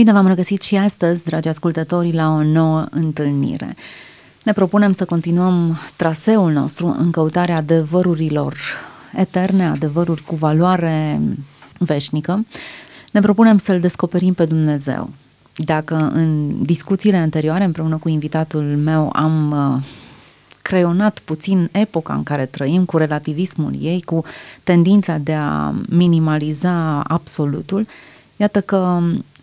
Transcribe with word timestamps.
Bine 0.00 0.12
v-am 0.12 0.26
regăsit 0.26 0.62
și 0.62 0.76
astăzi, 0.76 1.24
dragi 1.24 1.48
ascultători, 1.48 2.12
la 2.12 2.28
o 2.28 2.42
nouă 2.42 2.86
întâlnire. 2.90 3.76
Ne 4.42 4.52
propunem 4.52 4.92
să 4.92 5.04
continuăm 5.04 5.78
traseul 5.96 6.52
nostru 6.52 6.94
în 6.98 7.10
căutarea 7.10 7.56
adevărurilor 7.56 8.56
eterne, 9.16 9.66
adevăruri 9.66 10.22
cu 10.22 10.34
valoare 10.34 11.20
veșnică. 11.78 12.46
Ne 13.10 13.20
propunem 13.20 13.56
să-L 13.56 13.80
descoperim 13.80 14.32
pe 14.32 14.44
Dumnezeu. 14.44 15.10
Dacă 15.56 15.94
în 15.94 16.52
discuțiile 16.64 17.16
anterioare, 17.16 17.64
împreună 17.64 17.96
cu 17.96 18.08
invitatul 18.08 18.62
meu, 18.62 19.10
am 19.12 19.50
uh, 19.50 19.82
creionat 20.62 21.18
puțin 21.18 21.68
epoca 21.72 22.14
în 22.14 22.22
care 22.22 22.46
trăim, 22.46 22.84
cu 22.84 22.96
relativismul 22.96 23.72
ei, 23.80 24.02
cu 24.02 24.24
tendința 24.62 25.16
de 25.16 25.34
a 25.34 25.74
minimaliza 25.88 27.00
absolutul, 27.00 27.86
iată 28.36 28.60
că 28.60 29.00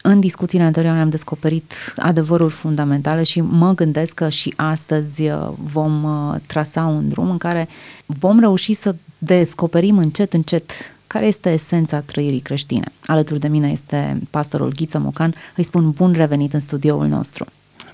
în 0.10 0.20
discuțiile 0.20 0.64
anterioare 0.64 1.00
am 1.00 1.10
descoperit 1.10 1.74
adevăruri 1.98 2.54
fundamentale 2.54 3.24
și 3.24 3.42
mă 3.42 3.74
gândesc 3.74 4.14
că 4.14 4.30
și 4.30 4.54
astăzi 4.56 5.22
uh, 5.22 5.50
vom 5.64 6.04
uh, 6.04 6.40
trasa 6.46 6.86
un 6.86 7.10
drum 7.10 7.30
în 7.30 7.38
care 7.38 7.68
vom 8.06 8.40
reuși 8.40 8.74
să 8.74 8.96
descoperim 9.18 9.98
încet, 9.98 10.34
încet 10.34 10.72
care 11.08 11.26
este 11.26 11.50
esența 11.50 12.00
trăirii 12.00 12.40
creștine. 12.40 12.86
Alături 13.06 13.40
de 13.40 13.48
mine 13.48 13.70
este 13.70 14.20
pastorul 14.30 14.74
Ghiță 14.76 14.98
Mocan. 14.98 15.34
Îi 15.56 15.64
spun 15.64 15.92
bun 15.92 16.14
revenit 16.14 16.54
în 16.54 16.60
studioul 16.60 17.08
nostru. 17.08 17.46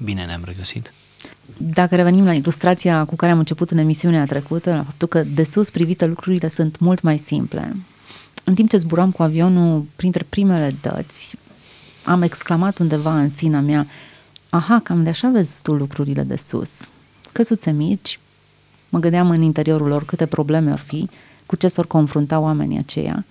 Bine 0.04 0.24
ne-am 0.24 0.42
regăsit. 0.46 0.94
Dacă 1.58 1.96
revenim 1.96 2.26
la 2.26 2.34
ilustrația 2.34 3.06
cu 3.06 3.16
care 3.16 3.32
am 3.32 3.38
început 3.38 3.72
în 3.72 3.78
emisiunea 3.78 4.26
trecută, 4.26 4.70
la 4.70 4.84
faptul 4.84 5.08
că 5.08 5.24
de 5.24 5.44
sus 5.44 5.70
privite 5.70 6.06
lucrurile 6.06 6.50
sunt 6.50 6.80
mult 6.80 7.02
mai 7.02 7.18
simple. 7.18 7.76
În 8.44 8.56
timp 8.56 8.70
ce 8.70 8.78
zburam 8.78 9.12
cu 9.12 9.24
avionul 9.24 9.86
printre 9.96 10.26
primele 10.30 10.76
dăți, 10.82 11.36
am 12.04 12.22
exclamat 12.22 12.78
undeva 12.78 13.20
în 13.20 13.30
sinea 13.30 13.62
mea, 13.62 13.88
aha, 14.50 14.80
cam 14.80 15.04
de 15.04 15.10
așa 15.10 15.30
vezi 15.30 15.62
tu 15.62 15.74
lucrurile 15.74 16.24
de 16.24 16.36
sus. 16.36 16.88
Căsuțe 17.32 17.72
mici, 17.72 18.20
mă 18.90 19.00
gândeam 19.00 19.30
în 19.30 19.42
interiorul 19.42 19.88
lor 19.88 20.06
câte 20.06 20.26
probleme 20.26 20.72
ar 20.72 20.80
fi, 20.80 21.10
cu 21.46 21.56
ce 21.56 21.68
s-or 21.68 21.88
confrunta 21.88 22.40
oamenii 22.40 22.78
aceia, 22.78 23.26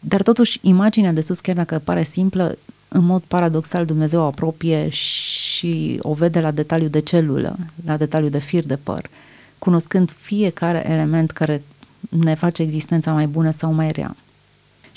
dar 0.00 0.22
totuși 0.22 0.58
imaginea 0.62 1.12
de 1.12 1.20
sus, 1.20 1.40
chiar 1.40 1.54
dacă 1.54 1.80
pare 1.84 2.02
simplă, 2.02 2.58
în 2.88 3.04
mod 3.04 3.22
paradoxal 3.22 3.84
Dumnezeu 3.84 4.20
o 4.20 4.26
apropie 4.26 4.88
și 4.88 5.98
o 6.02 6.14
vede 6.14 6.40
la 6.40 6.50
detaliu 6.50 6.88
de 6.88 7.00
celulă, 7.00 7.56
la 7.86 7.96
detaliu 7.96 8.28
de 8.28 8.38
fir 8.38 8.64
de 8.64 8.76
păr, 8.76 9.10
cunoscând 9.58 10.14
fiecare 10.20 10.90
element 10.90 11.30
care 11.30 11.62
ne 12.08 12.34
face 12.34 12.62
existența 12.62 13.12
mai 13.12 13.26
bună 13.26 13.50
sau 13.50 13.72
mai 13.72 13.90
rea. 13.90 14.16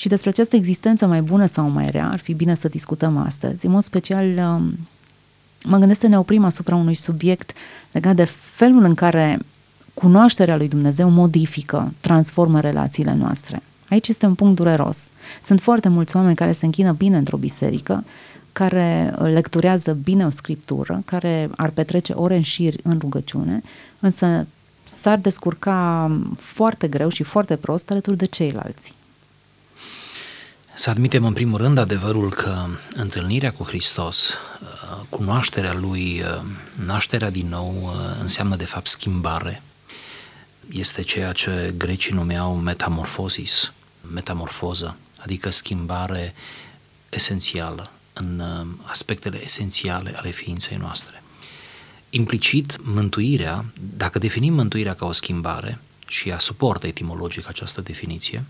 Și 0.02 0.08
despre 0.08 0.30
această 0.30 0.56
existență 0.56 1.06
mai 1.06 1.22
bună 1.22 1.46
sau 1.46 1.70
mai 1.70 1.90
rea 1.90 2.10
ar 2.10 2.20
fi 2.20 2.34
bine 2.34 2.56
să 2.56 2.68
discutăm 2.68 3.18
astăzi. 3.18 3.66
În 3.66 3.72
mod 3.72 3.84
special, 3.84 4.26
um, 4.26 4.78
mă 5.64 5.78
gândesc 5.78 6.00
să 6.00 6.08
ne 6.08 6.18
oprim 6.18 6.44
asupra 6.44 6.76
unui 6.76 6.96
subiect 6.96 7.52
legat 7.92 8.16
de 8.16 8.24
felul 8.54 8.84
în 8.84 8.94
care 8.94 9.40
cunoașterea 9.94 10.56
lui 10.58 10.68
Dumnezeu 10.68 11.10
modifică, 11.10 11.94
transformă 12.00 12.60
relațiile 12.60 13.14
noastre. 13.14 13.62
Aici 13.90 14.08
este 14.08 14.26
un 14.26 14.36
punct 14.36 14.56
dureros. 14.56 15.08
Sunt 15.44 15.62
foarte 15.62 15.90
mulți 15.90 16.16
oameni 16.16 16.36
care 16.36 16.52
se 16.52 16.66
închină 16.66 16.92
bine 16.92 17.18
într-o 17.18 17.38
biserică, 17.38 18.04
care 18.52 19.14
lecturează 19.18 19.94
bine 19.94 20.26
o 20.26 20.30
scriptură, 20.30 21.02
care 21.06 21.50
ar 21.56 21.70
petrece 21.70 22.14
ore 22.14 22.36
în 22.36 22.44
șir 22.44 22.74
în 22.84 22.98
rugăciune, 23.00 23.62
însă 24.00 24.48
s-ar 24.84 25.18
descurca 25.18 26.12
foarte 26.38 26.88
greu 26.88 27.10
și 27.10 27.24
foarte 27.24 27.56
prost 27.56 27.92
alături 27.92 28.18
de 28.18 28.26
ceilalți. 28.26 29.00
Să 30.82 30.90
admitem 30.90 31.26
în 31.26 31.34
primul 31.34 31.58
rând 31.58 31.78
adevărul 31.78 32.30
că 32.30 32.66
întâlnirea 32.96 33.52
cu 33.52 33.64
Hristos, 33.64 34.30
uh, 34.30 35.06
cunoașterea 35.10 35.74
Lui, 35.74 36.22
uh, 36.22 36.42
nașterea 36.86 37.30
din 37.30 37.48
nou, 37.48 37.76
uh, 37.84 38.22
înseamnă 38.22 38.56
de 38.56 38.66
fapt 38.66 38.88
schimbare. 38.88 39.62
Este 40.72 41.02
ceea 41.02 41.32
ce 41.32 41.74
grecii 41.78 42.14
numeau 42.14 42.56
metamorfosis, 42.56 43.72
metamorfoză, 44.14 44.98
adică 45.20 45.50
schimbare 45.50 46.34
esențială, 47.10 47.92
în 48.14 48.44
aspectele 48.84 49.44
esențiale 49.44 50.14
ale 50.16 50.30
ființei 50.30 50.78
noastre. 50.78 51.24
Implicit, 52.10 52.78
mântuirea, 52.84 53.66
dacă 53.98 54.20
definim 54.20 54.54
mântuirea 54.54 54.94
ca 54.94 55.06
o 55.06 55.12
schimbare, 55.12 55.80
și 56.08 56.30
ea 56.30 56.40
suportă 56.40 56.88
etimologic 56.88 57.48
această 57.48 57.82
definiție, 57.82 58.44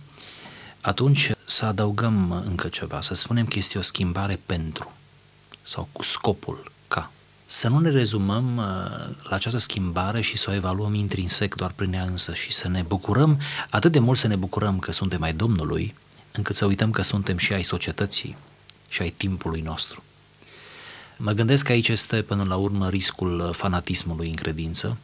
atunci 0.81 1.31
să 1.51 1.65
adăugăm 1.65 2.43
încă 2.45 2.67
ceva, 2.67 3.01
să 3.01 3.13
spunem 3.13 3.45
că 3.45 3.57
este 3.57 3.77
o 3.77 3.81
schimbare 3.81 4.39
pentru 4.45 4.91
sau 5.61 5.87
cu 5.91 6.03
scopul 6.03 6.71
ca. 6.87 7.11
Să 7.45 7.67
nu 7.67 7.79
ne 7.79 7.89
rezumăm 7.89 8.57
uh, 8.57 8.63
la 9.29 9.35
această 9.35 9.59
schimbare 9.59 10.21
și 10.21 10.37
să 10.37 10.49
o 10.49 10.53
evaluăm 10.53 10.93
intrinsec 10.93 11.55
doar 11.55 11.71
prin 11.71 11.93
ea 11.93 12.03
însă 12.03 12.33
și 12.33 12.51
să 12.51 12.67
ne 12.67 12.81
bucurăm, 12.81 13.39
atât 13.69 13.91
de 13.91 13.99
mult 13.99 14.17
să 14.17 14.27
ne 14.27 14.35
bucurăm 14.35 14.79
că 14.79 14.91
suntem 14.91 15.21
ai 15.21 15.33
Domnului, 15.33 15.95
încât 16.31 16.55
să 16.55 16.65
uităm 16.65 16.91
că 16.91 17.01
suntem 17.01 17.37
și 17.37 17.53
ai 17.53 17.63
societății 17.63 18.37
și 18.87 19.01
ai 19.01 19.09
timpului 19.09 19.61
nostru. 19.61 20.03
Mă 21.17 21.31
gândesc 21.31 21.65
că 21.65 21.71
aici 21.71 21.87
este 21.87 22.21
până 22.21 22.43
la 22.43 22.55
urmă 22.55 22.89
riscul 22.89 23.51
fanatismului 23.55 24.27
în 24.27 24.35
credință, 24.35 24.97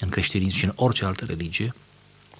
în 0.00 0.08
creștinism 0.08 0.56
și 0.56 0.64
în 0.64 0.72
orice 0.74 1.04
altă 1.04 1.24
religie, 1.24 1.74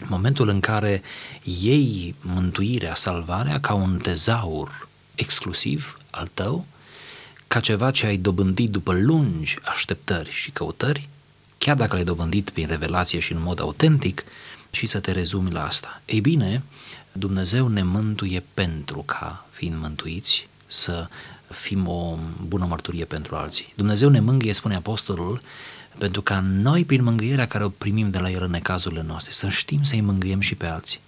momentul 0.05 0.49
în 0.49 0.61
care 0.61 1.03
iei 1.43 2.15
mântuirea, 2.21 2.95
salvarea 2.95 3.61
ca 3.61 3.75
un 3.75 3.99
tezaur 4.03 4.89
exclusiv 5.15 5.99
al 6.11 6.31
tău, 6.35 6.67
ca 7.49 7.61
ceva 7.61 7.91
ce 7.91 8.07
ai 8.07 8.17
dobândit 8.17 8.71
după 8.71 8.93
lungi 8.93 9.59
așteptări 9.63 10.31
și 10.31 10.51
căutări, 10.51 11.09
chiar 11.59 11.77
dacă 11.77 11.95
l-ai 11.95 12.05
dobândit 12.05 12.51
prin 12.51 12.67
revelație 12.67 13.19
și 13.19 13.33
în 13.33 13.43
mod 13.43 13.61
autentic, 13.61 14.25
și 14.75 14.87
să 14.87 15.01
te 15.01 15.13
rezumi 15.13 15.51
la 15.51 15.67
asta. 15.67 16.01
Ei 16.05 16.21
bine, 16.21 16.63
Dumnezeu 17.13 17.69
ne 17.69 17.83
mântuie 17.83 18.43
pentru 18.55 18.99
ca, 18.99 19.47
fiind 19.51 19.81
mântuiți, 19.81 20.49
să 20.67 21.09
fim 21.49 21.89
o 21.89 22.19
bună 22.47 22.65
mărturie 22.65 23.05
pentru 23.05 23.37
alții. 23.37 23.73
Dumnezeu 23.77 24.09
ne 24.09 24.21
mângâie, 24.21 24.53
spune 24.53 24.75
apostolul, 24.75 25.41
pentru 25.99 26.23
ca 26.23 26.41
noi, 26.41 26.85
prin 26.85 27.03
mângâierea 27.03 27.47
care 27.47 27.65
o 27.65 27.69
primim 27.69 28.11
de 28.11 28.19
la 28.19 28.31
El 28.31 28.43
în 28.43 28.51
necazurile 28.51 29.03
noastre, 29.07 29.33
să 29.33 29.49
știm 29.49 29.83
să-i 29.83 30.01
mângâiem 30.01 30.41
și 30.41 30.55
pe 30.55 30.67
alții. 30.67 31.01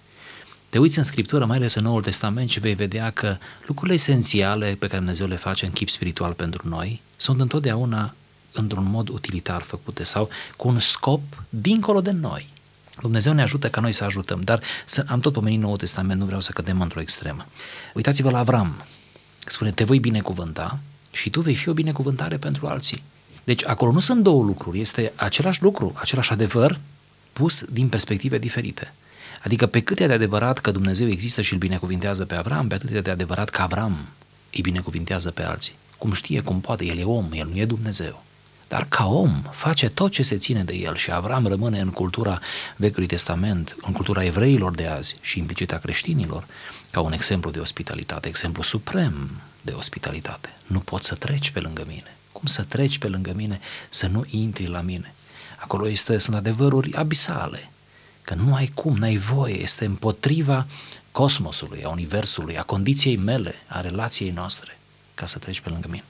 Te 0.69 0.77
uiți 0.77 0.97
în 0.97 1.03
Scriptură, 1.03 1.45
mai 1.45 1.57
ales 1.57 1.73
în 1.73 1.83
Noul 1.83 2.01
Testament, 2.01 2.49
și 2.49 2.59
vei 2.59 2.73
vedea 2.73 3.11
că 3.11 3.37
lucrurile 3.67 3.95
esențiale 3.95 4.75
pe 4.79 4.85
care 4.85 4.97
Dumnezeu 4.97 5.27
le 5.27 5.35
face 5.35 5.65
în 5.65 5.71
chip 5.71 5.89
spiritual 5.89 6.33
pentru 6.33 6.67
noi 6.67 7.01
sunt 7.17 7.39
întotdeauna 7.39 8.13
într-un 8.51 8.89
mod 8.89 9.07
utilitar 9.07 9.61
făcute 9.61 10.03
sau 10.03 10.29
cu 10.55 10.67
un 10.67 10.79
scop 10.79 11.21
dincolo 11.49 12.01
de 12.01 12.11
noi. 12.11 12.47
Dumnezeu 13.01 13.33
ne 13.33 13.41
ajută 13.41 13.69
ca 13.69 13.81
noi 13.81 13.91
să 13.91 14.03
ajutăm, 14.03 14.41
dar 14.41 14.61
să, 14.85 15.05
am 15.07 15.19
tot 15.19 15.33
pomenit 15.33 15.59
Noul 15.59 15.77
Testament, 15.77 16.19
nu 16.19 16.25
vreau 16.25 16.41
să 16.41 16.51
cădem 16.51 16.81
într-o 16.81 16.99
extremă. 16.99 17.45
Uitați-vă 17.93 18.29
la 18.29 18.37
Avram. 18.37 18.83
Spune, 19.45 19.71
te 19.71 19.83
voi 19.83 19.99
binecuvânta 19.99 20.79
și 21.11 21.29
tu 21.29 21.41
vei 21.41 21.55
fi 21.55 21.69
o 21.69 21.73
binecuvântare 21.73 22.37
pentru 22.37 22.67
alții. 22.67 23.03
Deci 23.45 23.65
acolo 23.65 23.91
nu 23.91 23.99
sunt 23.99 24.23
două 24.23 24.43
lucruri, 24.43 24.79
este 24.79 25.11
același 25.15 25.61
lucru, 25.61 25.93
același 25.95 26.31
adevăr 26.31 26.79
pus 27.33 27.63
din 27.69 27.89
perspective 27.89 28.37
diferite. 28.37 28.93
Adică 29.43 29.65
pe 29.65 29.81
cât 29.81 29.99
e 29.99 30.07
de 30.07 30.13
adevărat 30.13 30.59
că 30.59 30.71
Dumnezeu 30.71 31.07
există 31.07 31.41
și 31.41 31.53
îl 31.53 31.59
binecuvintează 31.59 32.25
pe 32.25 32.35
Avram, 32.35 32.67
pe 32.67 32.75
atât 32.75 32.89
e 32.89 33.01
de 33.01 33.09
adevărat 33.09 33.49
că 33.49 33.61
Avram 33.61 34.07
îi 34.53 34.61
binecuvintează 34.61 35.31
pe 35.31 35.43
alții. 35.43 35.73
Cum 35.97 36.13
știe, 36.13 36.41
cum 36.41 36.61
poate, 36.61 36.85
el 36.85 36.97
e 36.97 37.03
om, 37.03 37.27
el 37.33 37.47
nu 37.47 37.57
e 37.57 37.65
Dumnezeu. 37.65 38.23
Dar 38.67 38.85
ca 38.89 39.05
om 39.05 39.43
face 39.51 39.89
tot 39.89 40.11
ce 40.11 40.23
se 40.23 40.37
ține 40.37 40.63
de 40.63 40.73
el 40.73 40.95
și 40.95 41.11
Avram 41.11 41.47
rămâne 41.47 41.79
în 41.79 41.89
cultura 41.89 42.39
Vechiului 42.75 43.07
Testament, 43.07 43.75
în 43.81 43.93
cultura 43.93 44.23
evreilor 44.23 44.75
de 44.75 44.87
azi 44.87 45.15
și 45.21 45.39
implicit 45.39 45.73
a 45.73 45.77
creștinilor, 45.77 46.47
ca 46.91 46.99
un 46.99 47.11
exemplu 47.11 47.51
de 47.51 47.59
ospitalitate, 47.59 48.27
exemplu 48.27 48.63
suprem 48.63 49.41
de 49.61 49.71
ospitalitate. 49.71 50.53
Nu 50.67 50.79
poți 50.79 51.07
să 51.07 51.15
treci 51.15 51.49
pe 51.49 51.59
lângă 51.59 51.83
mine. 51.87 52.15
Cum 52.35 52.47
să 52.47 52.61
treci 52.61 52.97
pe 52.97 53.07
lângă 53.07 53.33
mine, 53.35 53.59
să 53.89 54.07
nu 54.07 54.25
intri 54.29 54.67
la 54.67 54.81
mine? 54.81 55.13
Acolo 55.59 55.89
este, 55.89 56.17
sunt 56.17 56.35
adevăruri 56.35 56.93
abisale, 56.93 57.69
că 58.21 58.33
nu 58.33 58.55
ai 58.55 58.71
cum, 58.73 58.97
n-ai 58.97 59.17
voie, 59.17 59.61
este 59.61 59.85
împotriva 59.85 60.67
cosmosului, 61.11 61.83
a 61.83 61.89
universului, 61.89 62.57
a 62.57 62.63
condiției 62.63 63.15
mele, 63.15 63.55
a 63.67 63.81
relației 63.81 64.29
noastre, 64.29 64.77
ca 65.13 65.25
să 65.25 65.37
treci 65.37 65.59
pe 65.59 65.69
lângă 65.69 65.87
mine. 65.89 66.03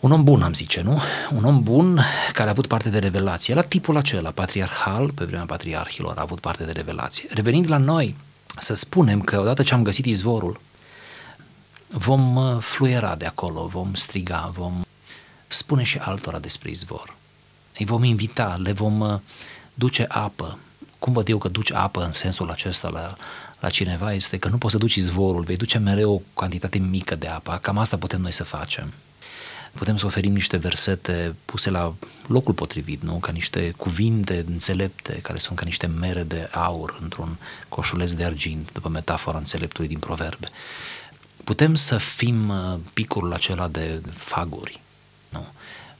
Un 0.00 0.10
om 0.10 0.24
bun, 0.24 0.42
am 0.42 0.52
zice, 0.52 0.80
nu? 0.80 1.00
Un 1.32 1.44
om 1.44 1.62
bun 1.62 2.00
care 2.32 2.48
a 2.48 2.52
avut 2.52 2.66
parte 2.66 2.88
de 2.88 2.98
revelație, 2.98 3.54
la 3.54 3.62
tipul 3.62 3.96
acela, 3.96 4.30
patriarhal, 4.30 5.10
pe 5.10 5.24
vremea 5.24 5.46
patriarhilor, 5.46 6.16
a 6.16 6.20
avut 6.20 6.40
parte 6.40 6.64
de 6.64 6.72
revelație. 6.72 7.28
Revenind 7.30 7.70
la 7.70 7.78
noi, 7.78 8.16
să 8.58 8.74
spunem 8.74 9.20
că 9.20 9.40
odată 9.40 9.62
ce 9.62 9.74
am 9.74 9.82
găsit 9.82 10.06
izvorul, 10.06 10.60
vom 11.88 12.36
uh, 12.36 12.56
fluiera 12.60 13.14
de 13.14 13.26
acolo, 13.26 13.66
vom 13.66 13.94
striga, 13.94 14.52
vom 14.54 14.85
spune 15.56 15.82
și 15.82 15.98
altora 15.98 16.38
despre 16.38 16.70
izvor. 16.70 17.16
Îi 17.78 17.84
vom 17.84 18.04
invita, 18.04 18.56
le 18.62 18.72
vom 18.72 19.00
uh, 19.00 19.18
duce 19.74 20.04
apă 20.08 20.58
cum 20.98 21.12
văd 21.12 21.28
eu 21.28 21.38
că 21.38 21.48
duci 21.48 21.72
apă 21.72 22.04
în 22.04 22.12
sensul 22.12 22.50
acesta 22.50 22.88
la, 22.88 23.16
la 23.60 23.70
cineva 23.70 24.12
este 24.12 24.38
că 24.38 24.48
nu 24.48 24.58
poți 24.58 24.72
să 24.72 24.78
duci 24.78 24.94
izvorul, 24.94 25.42
vei 25.42 25.56
duce 25.56 25.78
mereu 25.78 26.14
o 26.14 26.40
cantitate 26.40 26.78
mică 26.78 27.14
de 27.14 27.26
apă. 27.26 27.58
Cam 27.62 27.78
asta 27.78 27.96
putem 27.96 28.20
noi 28.20 28.32
să 28.32 28.44
facem. 28.44 28.92
Putem 29.72 29.96
să 29.96 30.06
oferim 30.06 30.32
niște 30.32 30.56
versete 30.56 31.34
puse 31.44 31.70
la 31.70 31.94
locul 32.26 32.54
potrivit, 32.54 33.02
nu? 33.02 33.12
ca 33.12 33.32
niște 33.32 33.74
cuvinte 33.76 34.44
înțelepte, 34.48 35.18
care 35.22 35.38
sunt 35.38 35.58
ca 35.58 35.64
niște 35.64 35.86
mere 35.86 36.22
de 36.22 36.48
aur 36.52 36.98
într-un 37.00 37.36
coșuleț 37.68 38.12
de 38.12 38.24
argint, 38.24 38.72
după 38.72 38.88
metafora 38.88 39.38
înțeleptului 39.38 39.88
din 39.88 39.98
proverbe. 39.98 40.48
Putem 41.44 41.74
să 41.74 41.96
fim 41.96 42.48
uh, 42.48 42.78
picul 42.92 43.32
acela 43.32 43.68
de 43.68 44.00
faguri, 44.14 44.80
nu? 44.85 44.85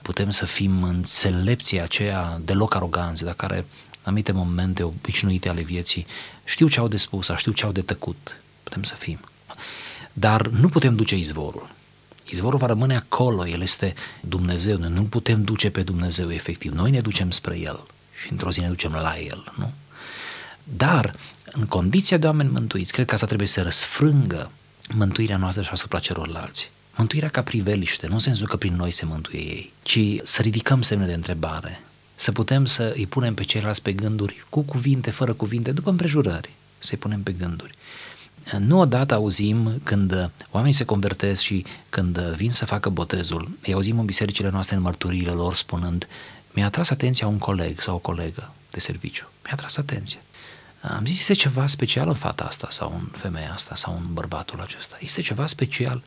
Putem 0.06 0.30
să 0.30 0.46
fim 0.46 0.82
înțelepții 0.82 1.80
aceea 1.80 2.40
deloc 2.44 2.74
aroganți, 2.74 3.24
dar 3.24 3.34
care 3.34 3.56
în 3.56 3.64
anumite 4.02 4.32
momente 4.32 4.82
obișnuite 4.82 5.48
ale 5.48 5.62
vieții 5.62 6.06
știu 6.44 6.68
ce 6.68 6.78
au 6.78 6.88
de 6.88 6.96
spus, 6.96 7.30
știu 7.36 7.52
ce 7.52 7.64
au 7.64 7.72
de 7.72 7.80
tăcut. 7.80 8.40
Putem 8.62 8.82
să 8.82 8.94
fim. 8.94 9.18
Dar 10.12 10.46
nu 10.46 10.68
putem 10.68 10.96
duce 10.96 11.16
izvorul. 11.16 11.68
Izvorul 12.28 12.58
va 12.58 12.66
rămâne 12.66 12.96
acolo, 12.96 13.46
El 13.46 13.62
este 13.62 13.94
Dumnezeu, 14.20 14.78
noi 14.78 14.90
nu 14.90 15.02
putem 15.02 15.44
duce 15.44 15.70
pe 15.70 15.82
Dumnezeu 15.82 16.32
efectiv, 16.32 16.72
noi 16.72 16.90
ne 16.90 17.00
ducem 17.00 17.30
spre 17.30 17.58
El 17.58 17.86
și 18.22 18.30
într-o 18.30 18.50
zi 18.50 18.60
ne 18.60 18.68
ducem 18.68 18.92
la 18.92 19.18
El, 19.18 19.52
nu? 19.56 19.72
Dar, 20.64 21.14
în 21.44 21.66
condiția 21.66 22.16
de 22.16 22.26
oameni 22.26 22.50
mântuiți, 22.50 22.92
cred 22.92 23.06
că 23.06 23.14
asta 23.14 23.26
trebuie 23.26 23.48
să 23.48 23.62
răsfrângă 23.62 24.50
mântuirea 24.94 25.36
noastră 25.36 25.62
și 25.62 25.70
asupra 25.72 25.98
celorlalți. 25.98 26.70
Mântuirea 26.96 27.28
ca 27.28 27.42
priveliște, 27.42 28.06
nu 28.06 28.14
în 28.14 28.20
sensul 28.20 28.46
că 28.46 28.56
prin 28.56 28.74
noi 28.76 28.90
se 28.90 29.04
mântuie 29.04 29.40
ei, 29.40 29.72
ci 29.82 30.00
să 30.22 30.42
ridicăm 30.42 30.82
semne 30.82 31.06
de 31.06 31.12
întrebare, 31.12 31.80
să 32.14 32.32
putem 32.32 32.66
să 32.66 32.92
îi 32.96 33.06
punem 33.06 33.34
pe 33.34 33.44
ceilalți 33.44 33.82
pe 33.82 33.92
gânduri, 33.92 34.46
cu 34.48 34.60
cuvinte, 34.60 35.10
fără 35.10 35.32
cuvinte, 35.32 35.72
după 35.72 35.90
împrejurări, 35.90 36.50
să-i 36.78 36.98
punem 36.98 37.22
pe 37.22 37.32
gânduri. 37.32 37.74
Nu 38.58 38.78
odată 38.78 39.14
auzim 39.14 39.80
când 39.82 40.30
oamenii 40.50 40.74
se 40.74 40.84
convertesc 40.84 41.42
și 41.42 41.64
când 41.88 42.18
vin 42.18 42.52
să 42.52 42.64
facă 42.64 42.88
botezul, 42.88 43.50
îi 43.62 43.72
auzim 43.72 43.98
în 43.98 44.04
bisericile 44.04 44.50
noastre 44.50 44.76
în 44.76 44.82
mărturiile 44.82 45.30
lor 45.30 45.54
spunând 45.54 46.06
mi-a 46.52 46.66
atras 46.66 46.90
atenția 46.90 47.26
un 47.26 47.38
coleg 47.38 47.80
sau 47.80 47.94
o 47.94 47.98
colegă 47.98 48.52
de 48.70 48.80
serviciu. 48.80 49.28
Mi-a 49.44 49.52
atras 49.52 49.76
atenția. 49.76 50.18
Am 50.80 51.06
zis, 51.06 51.18
este 51.18 51.32
ceva 51.32 51.66
special 51.66 52.08
în 52.08 52.14
fata 52.14 52.44
asta 52.44 52.66
sau 52.70 52.92
în 53.00 53.18
femeia 53.18 53.52
asta 53.52 53.74
sau 53.74 54.00
în 54.00 54.12
bărbatul 54.12 54.60
acesta. 54.60 54.96
Este 55.00 55.20
ceva 55.20 55.46
special 55.46 56.02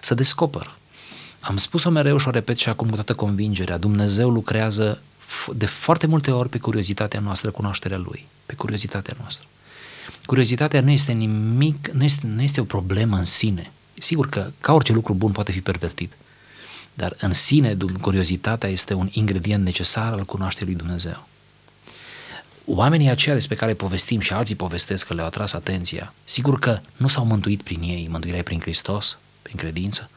să 0.00 0.14
descoper. 0.14 0.74
Am 1.40 1.56
spus-o 1.56 1.90
mereu 1.90 2.18
și 2.18 2.28
o 2.28 2.30
repet 2.30 2.56
și 2.56 2.68
acum 2.68 2.88
cu 2.88 2.94
toată 2.94 3.14
convingerea. 3.14 3.78
Dumnezeu 3.78 4.30
lucrează 4.30 5.02
de 5.54 5.66
foarte 5.66 6.06
multe 6.06 6.30
ori 6.30 6.48
pe 6.48 6.58
curiozitatea 6.58 7.20
noastră, 7.20 7.50
cunoașterea 7.50 7.96
Lui, 7.96 8.26
pe 8.46 8.54
curiozitatea 8.54 9.14
noastră. 9.18 9.46
Curiozitatea 10.26 10.80
nu 10.80 10.90
este 10.90 11.12
nimic, 11.12 11.88
nu 11.88 12.04
este, 12.04 12.26
nu 12.26 12.42
este 12.42 12.60
o 12.60 12.64
problemă 12.64 13.16
în 13.16 13.24
sine. 13.24 13.70
Sigur 13.94 14.28
că 14.28 14.50
ca 14.60 14.72
orice 14.72 14.92
lucru 14.92 15.14
bun 15.14 15.32
poate 15.32 15.52
fi 15.52 15.60
pervertit, 15.60 16.12
dar 16.94 17.16
în 17.20 17.32
sine 17.32 17.76
curiozitatea 18.00 18.68
este 18.68 18.94
un 18.94 19.08
ingredient 19.12 19.64
necesar 19.64 20.12
al 20.12 20.24
cunoașterii 20.24 20.68
lui 20.68 20.82
Dumnezeu. 20.82 21.28
Oamenii 22.64 23.08
aceia 23.08 23.34
despre 23.34 23.56
care 23.56 23.74
povestim 23.74 24.20
și 24.20 24.32
alții 24.32 24.54
povestesc 24.54 25.06
că 25.06 25.14
le-au 25.14 25.26
atras 25.26 25.52
atenția, 25.52 26.14
sigur 26.24 26.58
că 26.58 26.80
nu 26.96 27.08
s-au 27.08 27.24
mântuit 27.24 27.62
prin 27.62 27.82
ei, 27.82 28.08
mântuirea 28.10 28.40
e 28.40 28.42
prin 28.42 28.60
Hristos, 28.60 29.18
prin 29.42 29.56
credință, 29.56 30.10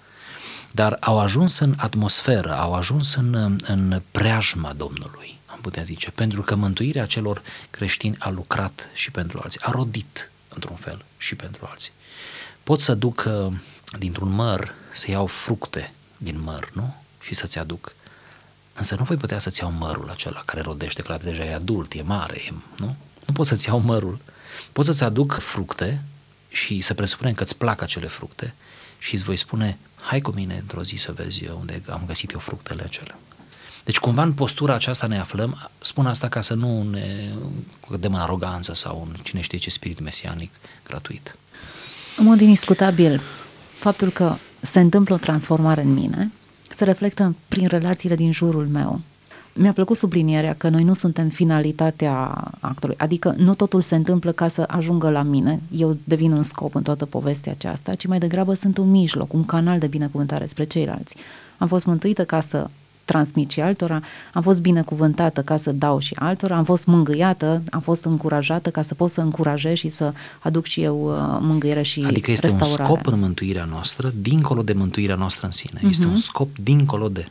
dar 0.71 0.97
au 0.99 1.19
ajuns 1.19 1.59
în 1.59 1.73
atmosferă, 1.77 2.57
au 2.57 2.73
ajuns 2.73 3.13
în, 3.15 3.59
în 3.63 4.01
preajma 4.11 4.73
Domnului 4.73 5.33
putea 5.63 5.83
zice, 5.83 6.11
pentru 6.11 6.41
că 6.41 6.55
mântuirea 6.55 7.05
celor 7.05 7.41
creștini 7.69 8.15
a 8.19 8.29
lucrat 8.29 8.89
și 8.93 9.11
pentru 9.11 9.39
alții, 9.43 9.59
a 9.63 9.71
rodit 9.71 10.31
într-un 10.49 10.75
fel 10.75 11.05
și 11.17 11.35
pentru 11.35 11.67
alții. 11.69 11.91
Pot 12.63 12.79
să 12.79 12.93
duc 12.93 13.27
dintr-un 13.99 14.29
măr, 14.29 14.73
să 14.93 15.11
iau 15.11 15.25
fructe 15.25 15.91
din 16.17 16.41
măr, 16.41 16.69
nu? 16.73 16.95
Și 17.19 17.33
să-ți 17.33 17.59
aduc. 17.59 17.93
Însă 18.73 18.95
nu 18.95 19.03
voi 19.03 19.17
putea 19.17 19.39
să-ți 19.39 19.61
iau 19.61 19.71
mărul 19.71 20.09
acela 20.09 20.41
care 20.45 20.61
rodește, 20.61 21.01
că 21.01 21.17
deja 21.23 21.43
e 21.43 21.53
adult, 21.53 21.93
e 21.93 22.01
mare, 22.01 22.35
e, 22.47 22.53
nu? 22.77 22.95
Nu 23.25 23.33
pot 23.33 23.45
să-ți 23.45 23.67
iau 23.67 23.79
mărul. 23.79 24.19
Pot 24.71 24.85
să-ți 24.85 25.03
aduc 25.03 25.39
fructe 25.39 26.01
și 26.49 26.81
să 26.81 26.93
presupunem 26.93 27.33
că 27.33 27.43
îți 27.43 27.57
plac 27.57 27.81
acele 27.81 28.07
fructe 28.07 28.53
și 29.03 29.13
îți 29.13 29.23
voi 29.23 29.37
spune, 29.37 29.77
hai 29.95 30.21
cu 30.21 30.31
mine 30.31 30.57
într-o 30.59 30.83
zi 30.83 30.95
să 30.95 31.11
vezi 31.11 31.47
unde 31.59 31.81
am 31.89 32.01
găsit 32.07 32.31
eu 32.31 32.39
fructele 32.39 32.83
acelea. 32.83 33.17
Deci 33.83 33.97
cumva 33.97 34.23
în 34.23 34.33
postura 34.33 34.73
aceasta 34.73 35.07
ne 35.07 35.19
aflăm, 35.19 35.69
spun 35.79 36.05
asta 36.05 36.27
ca 36.27 36.41
să 36.41 36.53
nu 36.53 36.83
ne 36.83 37.29
cădem 37.89 38.13
în 38.13 38.19
aroganță 38.19 38.73
sau 38.73 39.07
în 39.09 39.19
cine 39.23 39.41
știe 39.41 39.57
ce 39.57 39.69
spirit 39.69 39.99
mesianic 39.99 40.53
gratuit. 40.87 41.35
În 42.17 42.25
mod 42.25 42.41
indiscutabil, 42.41 43.21
faptul 43.79 44.09
că 44.09 44.35
se 44.61 44.79
întâmplă 44.79 45.13
o 45.13 45.17
transformare 45.17 45.81
în 45.81 45.93
mine 45.93 46.31
se 46.69 46.83
reflectă 46.83 47.35
prin 47.47 47.67
relațiile 47.67 48.15
din 48.15 48.31
jurul 48.31 48.67
meu. 48.67 49.01
Mi-a 49.55 49.73
plăcut 49.73 49.97
sublinierea 49.97 50.55
că 50.57 50.69
noi 50.69 50.83
nu 50.83 50.93
suntem 50.93 51.27
finalitatea 51.27 52.43
actului, 52.59 52.95
adică 52.97 53.35
nu 53.37 53.53
totul 53.53 53.81
se 53.81 53.95
întâmplă 53.95 54.31
ca 54.31 54.47
să 54.47 54.63
ajungă 54.67 55.09
la 55.09 55.21
mine, 55.21 55.61
eu 55.77 55.97
devin 56.03 56.31
un 56.31 56.43
scop 56.43 56.75
în 56.75 56.81
toată 56.81 57.05
povestea 57.05 57.51
aceasta, 57.51 57.93
ci 57.93 58.05
mai 58.05 58.19
degrabă 58.19 58.53
sunt 58.53 58.77
un 58.77 58.91
mijloc, 58.91 59.33
un 59.33 59.45
canal 59.45 59.79
de 59.79 59.87
binecuvântare 59.87 60.45
spre 60.45 60.63
ceilalți. 60.63 61.15
Am 61.57 61.67
fost 61.67 61.85
mântuită 61.85 62.23
ca 62.23 62.39
să 62.39 62.69
transmit 63.05 63.49
și 63.49 63.61
altora, 63.61 64.01
am 64.33 64.41
fost 64.41 64.61
binecuvântată 64.61 65.41
ca 65.41 65.57
să 65.57 65.71
dau 65.71 65.99
și 65.99 66.15
altora, 66.19 66.55
am 66.55 66.63
fost 66.63 66.85
mângâiată, 66.85 67.61
am 67.71 67.79
fost 67.79 68.05
încurajată 68.05 68.69
ca 68.69 68.81
să 68.81 68.93
pot 68.93 69.09
să 69.09 69.21
încurajez 69.21 69.75
și 69.75 69.89
să 69.89 70.13
aduc 70.39 70.65
și 70.65 70.81
eu 70.81 71.03
uh, 71.03 71.37
mângâiere 71.39 71.81
și 71.81 72.03
Adică 72.07 72.31
este 72.31 72.45
restaurare. 72.45 72.81
un 72.81 72.87
scop 72.87 73.13
în 73.13 73.19
mântuirea 73.19 73.63
noastră, 73.63 74.13
dincolo 74.21 74.61
de 74.61 74.73
mântuirea 74.73 75.15
noastră 75.15 75.45
în 75.45 75.51
sine. 75.51 75.79
Uh-huh. 75.79 75.89
Este 75.89 76.05
un 76.05 76.15
scop 76.15 76.49
dincolo 76.57 77.07
de... 77.07 77.27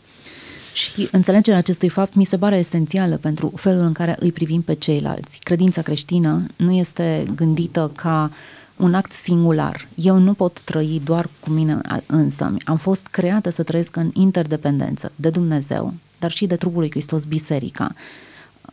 Și 0.72 1.08
înțelegerea 1.12 1.58
acestui 1.58 1.88
fapt 1.88 2.14
mi 2.14 2.24
se 2.24 2.38
pare 2.38 2.56
esențială 2.56 3.16
pentru 3.16 3.52
felul 3.56 3.82
în 3.82 3.92
care 3.92 4.16
îi 4.20 4.32
privim 4.32 4.62
pe 4.62 4.74
ceilalți. 4.74 5.38
Credința 5.42 5.82
creștină 5.82 6.46
nu 6.56 6.72
este 6.72 7.24
gândită 7.34 7.90
ca 7.94 8.30
uh, 8.30 8.36
un 8.82 8.94
act 8.94 9.12
singular. 9.12 9.86
Eu 9.94 10.18
nu 10.18 10.32
pot 10.32 10.60
trăi 10.60 11.00
doar 11.04 11.28
cu 11.40 11.50
mine 11.50 11.80
însă. 12.06 12.54
Am 12.64 12.76
fost 12.76 13.06
creată 13.06 13.50
să 13.50 13.62
trăiesc 13.62 13.96
în 13.96 14.10
interdependență 14.12 15.12
de 15.16 15.30
Dumnezeu, 15.30 15.94
dar 16.18 16.30
și 16.30 16.46
de 16.46 16.56
trupul 16.56 16.78
lui 16.78 16.90
Hristos, 16.90 17.24
biserica. 17.24 17.94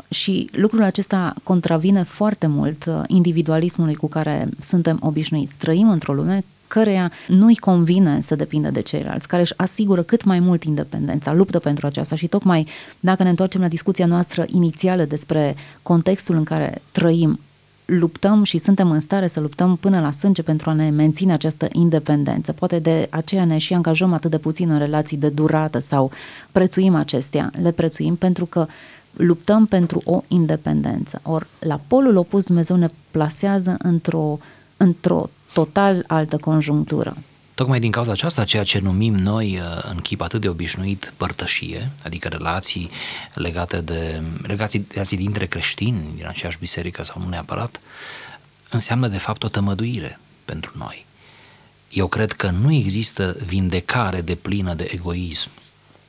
Și 0.09 0.49
lucrul 0.51 0.83
acesta 0.83 1.33
contravine 1.43 2.03
foarte 2.03 2.47
mult 2.47 2.85
uh, 2.85 3.01
individualismului 3.07 3.95
cu 3.95 4.07
care 4.07 4.49
suntem 4.59 4.99
obișnuiți. 5.01 5.57
Trăim 5.57 5.89
într-o 5.89 6.13
lume 6.13 6.43
căreia 6.67 7.11
nu-i 7.27 7.55
convine 7.55 8.21
să 8.21 8.35
depindă 8.35 8.69
de 8.69 8.81
ceilalți, 8.81 9.27
care 9.27 9.41
își 9.41 9.53
asigură 9.57 10.01
cât 10.01 10.23
mai 10.23 10.39
mult 10.39 10.63
independența, 10.63 11.33
luptă 11.33 11.59
pentru 11.59 11.85
aceasta 11.85 12.15
și 12.15 12.27
tocmai 12.27 12.67
dacă 12.99 13.23
ne 13.23 13.29
întoarcem 13.29 13.61
la 13.61 13.67
discuția 13.67 14.05
noastră 14.05 14.45
inițială 14.47 15.03
despre 15.03 15.55
contextul 15.81 16.35
în 16.35 16.43
care 16.43 16.81
trăim, 16.91 17.39
luptăm 17.85 18.43
și 18.43 18.57
suntem 18.57 18.91
în 18.91 18.99
stare 18.99 19.27
să 19.27 19.39
luptăm 19.39 19.75
până 19.75 19.99
la 19.99 20.11
sânge 20.11 20.41
pentru 20.41 20.69
a 20.69 20.73
ne 20.73 20.89
menține 20.89 21.33
această 21.33 21.67
independență. 21.71 22.51
Poate 22.51 22.79
de 22.79 23.07
aceea 23.09 23.45
ne 23.45 23.57
și 23.57 23.73
angajăm 23.73 24.13
atât 24.13 24.31
de 24.31 24.37
puțin 24.37 24.69
în 24.69 24.77
relații 24.77 25.17
de 25.17 25.29
durată 25.29 25.79
sau 25.79 26.11
prețuim 26.51 26.95
acestea. 26.95 27.51
Le 27.61 27.71
prețuim 27.71 28.15
pentru 28.15 28.45
că 28.45 28.67
luptăm 29.19 29.65
pentru 29.65 30.01
o 30.05 30.21
independență. 30.27 31.19
Or, 31.23 31.47
la 31.59 31.79
polul 31.87 32.15
opus 32.15 32.45
Dumnezeu 32.45 32.75
ne 32.75 32.89
plasează 33.11 33.75
într-o, 33.77 34.39
într-o 34.77 35.29
total 35.53 36.03
altă 36.07 36.37
conjunctură. 36.37 37.17
Tocmai 37.53 37.79
din 37.79 37.91
cauza 37.91 38.11
aceasta, 38.11 38.43
ceea 38.43 38.63
ce 38.63 38.79
numim 38.79 39.15
noi 39.15 39.59
uh, 39.59 39.83
în 39.91 39.97
chip 39.97 40.21
atât 40.21 40.41
de 40.41 40.49
obișnuit 40.49 41.13
părtășie, 41.17 41.89
adică 42.03 42.27
relații 42.27 42.89
legate 43.33 43.81
de 43.81 44.21
relații, 44.41 44.87
relații 44.91 45.17
dintre 45.17 45.45
creștini 45.45 46.13
din 46.15 46.27
aceeași 46.27 46.57
biserică 46.59 47.03
sau 47.03 47.21
nu 47.21 47.29
neapărat, 47.29 47.79
înseamnă 48.69 49.07
de 49.07 49.17
fapt 49.17 49.43
o 49.43 49.47
tămăduire 49.47 50.19
pentru 50.45 50.71
noi. 50.77 51.05
Eu 51.89 52.07
cred 52.07 52.31
că 52.31 52.49
nu 52.49 52.73
există 52.73 53.35
vindecare 53.45 54.21
de 54.21 54.35
plină 54.35 54.73
de 54.73 54.87
egoism, 54.91 55.49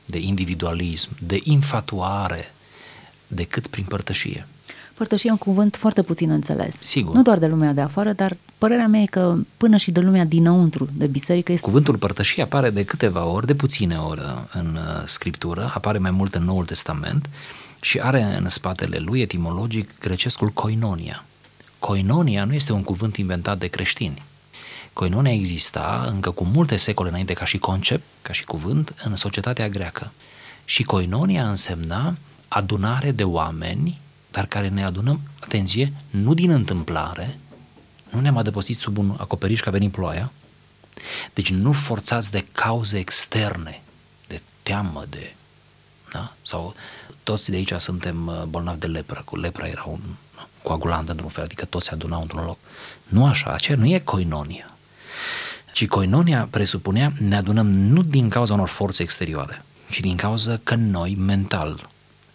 de 0.06 0.18
individualism, 0.18 1.10
de 1.18 1.40
infatuare, 1.42 2.52
decât 3.30 3.66
prin 3.66 3.84
părtășie. 3.88 4.46
Părtășie 4.94 5.28
e 5.28 5.32
un 5.32 5.38
cuvânt 5.38 5.76
foarte 5.76 6.02
puțin 6.02 6.30
înțeles. 6.30 6.76
Sigur. 6.76 7.14
Nu 7.14 7.22
doar 7.22 7.38
de 7.38 7.46
lumea 7.46 7.72
de 7.72 7.80
afară, 7.80 8.12
dar 8.12 8.36
părerea 8.58 8.86
mea 8.86 9.00
e 9.00 9.06
că 9.06 9.36
până 9.56 9.76
și 9.76 9.90
de 9.90 10.00
lumea 10.00 10.24
dinăuntru 10.24 10.88
de 10.92 11.06
biserică 11.06 11.52
este... 11.52 11.64
Cuvântul 11.64 11.96
părtășie 11.96 12.42
apare 12.42 12.70
de 12.70 12.84
câteva 12.84 13.24
ori, 13.24 13.46
de 13.46 13.54
puține 13.54 13.96
ori 13.96 14.20
în 14.52 14.74
uh, 14.74 15.06
Scriptură, 15.06 15.70
apare 15.74 15.98
mai 15.98 16.10
mult 16.10 16.34
în 16.34 16.44
Noul 16.44 16.64
Testament 16.64 17.28
și 17.80 17.98
are 17.98 18.22
în 18.22 18.48
spatele 18.48 18.98
lui 18.98 19.20
etimologic 19.20 19.98
grecescul 20.00 20.48
koinonia. 20.48 21.24
Koinonia 21.78 22.44
nu 22.44 22.54
este 22.54 22.72
un 22.72 22.82
cuvânt 22.82 23.16
inventat 23.16 23.58
de 23.58 23.66
creștini. 23.66 24.22
Koinonia 24.92 25.32
exista 25.32 26.08
încă 26.12 26.30
cu 26.30 26.44
multe 26.44 26.76
secole 26.76 27.08
înainte 27.08 27.32
ca 27.32 27.44
și 27.44 27.58
concept, 27.58 28.04
ca 28.22 28.32
și 28.32 28.44
cuvânt, 28.44 28.94
în 29.04 29.16
societatea 29.16 29.68
greacă. 29.68 30.12
Și 30.64 30.82
koinonia 30.82 31.48
însemna 31.48 32.14
adunare 32.50 33.10
de 33.10 33.24
oameni 33.24 34.00
dar 34.30 34.46
care 34.46 34.68
ne 34.68 34.84
adunăm, 34.84 35.20
atenție, 35.40 35.92
nu 36.10 36.34
din 36.34 36.50
întâmplare, 36.50 37.38
nu 38.10 38.20
ne-am 38.20 38.36
adăpostit 38.36 38.76
sub 38.76 38.98
un 38.98 39.14
acoperiș 39.18 39.60
că 39.60 39.68
a 39.68 39.72
venit 39.72 39.92
ploaia, 39.92 40.32
deci 41.34 41.50
nu 41.50 41.72
forțați 41.72 42.30
de 42.30 42.46
cauze 42.52 42.98
externe, 42.98 43.82
de 44.26 44.40
teamă, 44.62 45.04
de... 45.08 45.34
Da? 46.12 46.32
Sau 46.42 46.74
toți 47.22 47.50
de 47.50 47.56
aici 47.56 47.72
suntem 47.72 48.26
uh, 48.26 48.42
bolnavi 48.42 48.78
de 48.78 48.86
lepră, 48.86 49.22
cu 49.24 49.36
lepra 49.36 49.66
era 49.66 49.84
un 49.86 50.00
coagulant 50.62 51.08
într-un 51.08 51.28
fel, 51.28 51.44
adică 51.44 51.64
toți 51.64 51.86
se 51.86 51.92
adunau 51.92 52.20
într-un 52.20 52.44
loc. 52.44 52.58
Nu 53.08 53.26
așa, 53.26 53.50
aceea 53.50 53.76
nu 53.76 53.86
e 53.86 53.98
coinonia. 53.98 54.74
Ci 55.72 55.86
coinonia 55.86 56.48
presupunea 56.50 57.12
ne 57.18 57.36
adunăm 57.36 57.66
nu 57.66 58.02
din 58.02 58.28
cauza 58.28 58.54
unor 58.54 58.68
forțe 58.68 59.02
exterioare, 59.02 59.64
ci 59.90 60.00
din 60.00 60.16
cauza 60.16 60.60
că 60.62 60.74
noi, 60.74 61.14
mental, 61.14 61.89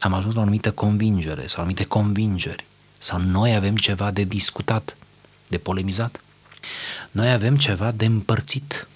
am 0.05 0.13
ajuns 0.13 0.33
la 0.33 0.39
o 0.39 0.43
anumită 0.43 0.71
convingere 0.71 1.47
sau 1.47 1.59
anumite 1.59 1.83
convingeri 1.83 2.65
sau 2.97 3.19
noi 3.19 3.55
avem 3.55 3.75
ceva 3.75 4.11
de 4.11 4.23
discutat, 4.23 4.97
de 5.47 5.57
polemizat. 5.57 6.21
Noi 7.11 7.31
avem 7.31 7.57
ceva 7.57 7.91
de 7.91 8.05
împărțit. 8.05 8.87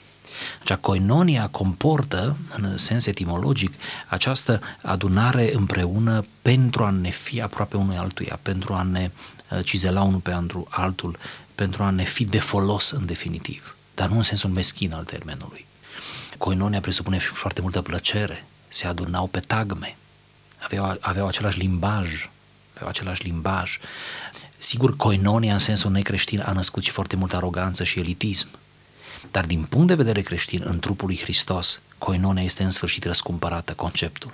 Acea 0.62 0.76
coinonia 0.76 1.48
comportă, 1.48 2.38
în 2.58 2.78
sens 2.78 3.06
etimologic, 3.06 3.74
această 4.08 4.62
adunare 4.82 5.54
împreună 5.54 6.26
pentru 6.42 6.84
a 6.84 6.90
ne 6.90 7.10
fi 7.10 7.42
aproape 7.42 7.78
unui 7.78 7.98
altuia, 7.98 8.40
pentru 8.42 8.74
a 8.74 8.82
ne 8.82 9.12
uh, 9.50 9.66
cizela 9.66 10.02
unul 10.02 10.20
pe 10.20 10.38
altul, 10.70 11.18
pentru 11.56 11.84
a 11.84 11.90
ne 11.90 12.04
fi 12.04 12.26
de 12.26 12.40
folos 12.40 12.92
în 12.92 13.06
definitiv, 13.06 13.76
dar 13.96 14.10
nu 14.10 14.18
în 14.18 14.24
sensul 14.24 14.50
meschin 14.50 14.94
al 14.94 15.04
termenului. 15.04 15.66
Coinonia 16.38 16.80
presupune 16.80 17.18
foarte 17.18 17.62
multă 17.62 17.82
plăcere, 17.82 18.46
se 18.68 18.88
adunau 18.88 19.28
pe 19.28 19.40
tagme, 19.40 19.98
aveau, 20.60 20.98
aveau 21.00 21.28
același 21.28 21.58
limbaj, 21.60 22.30
aveau 22.74 22.90
același 22.90 23.24
limbaj. 23.24 23.80
Sigur, 24.58 24.96
coinonia 24.96 25.54
în 25.54 25.60
sensul 25.60 25.92
necreștin 25.92 26.42
a 26.42 26.52
născut 26.52 26.84
și 26.84 26.92
foarte 26.92 27.16
multă 27.16 27.36
aroganță 27.36 27.84
și 27.84 28.00
elitism, 28.00 28.48
dar 29.32 29.46
din 29.46 29.64
punct 29.64 29.88
de 29.88 29.96
vedere 29.96 30.22
creștin, 30.22 30.62
în 30.66 30.80
trupul 30.80 31.08
lui 31.08 31.20
Hristos, 31.20 31.82
coinonia 31.98 32.44
este 32.44 32.64
în 32.64 32.72
sfârșit 32.72 33.06
răscumpărată, 33.06 33.74
conceptul. 33.74 34.32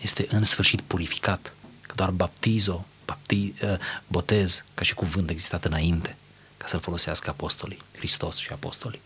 Este 0.00 0.26
în 0.30 0.44
sfârșit 0.44 0.80
purificat, 0.80 1.52
că 1.80 1.92
doar 1.94 2.10
baptizo, 2.10 2.84
bapti, 3.04 3.54
uh, 3.62 3.78
botez, 4.06 4.64
ca 4.74 4.82
și 4.82 4.94
cuvânt 4.94 5.30
existat 5.30 5.64
înainte, 5.64 6.16
ca 6.56 6.66
să-l 6.66 6.80
folosească 6.80 7.30
apostolii, 7.30 7.78
Hristos 7.96 8.36
și 8.36 8.52
apostolii. 8.52 9.00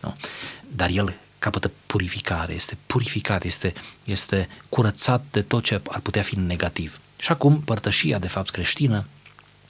Nu? 0.00 0.16
Dar 0.60 0.88
el 0.88 1.16
capătă 1.44 1.70
purificare, 1.86 2.52
este 2.54 2.76
purificat, 2.86 3.44
este, 3.44 3.72
este 4.04 4.48
curățat 4.68 5.24
de 5.30 5.42
tot 5.42 5.64
ce 5.64 5.80
ar 5.90 6.00
putea 6.00 6.22
fi 6.22 6.38
negativ. 6.38 6.98
Și 7.16 7.30
acum 7.30 7.60
părtășia, 7.60 8.18
de 8.18 8.28
fapt, 8.28 8.50
creștină 8.50 9.04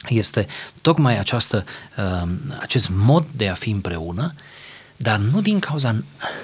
este 0.09 0.47
tocmai 0.81 1.19
această, 1.19 1.65
uh, 1.97 2.29
acest 2.61 2.89
mod 2.89 3.27
de 3.37 3.49
a 3.49 3.55
fi 3.55 3.71
împreună, 3.71 4.35
dar 4.97 5.19
nu 5.19 5.41
din 5.41 5.59
cauza 5.59 6.03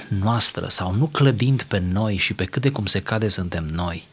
noastră 0.08 0.68
sau 0.68 0.94
nu 0.94 1.06
clădind 1.06 1.62
pe 1.62 1.78
noi 1.78 2.16
și 2.16 2.34
pe 2.34 2.44
cât 2.44 2.62
de 2.62 2.70
cum 2.70 2.86
se 2.86 3.02
cade 3.02 3.28
suntem 3.28 3.64
noi, 3.64 4.06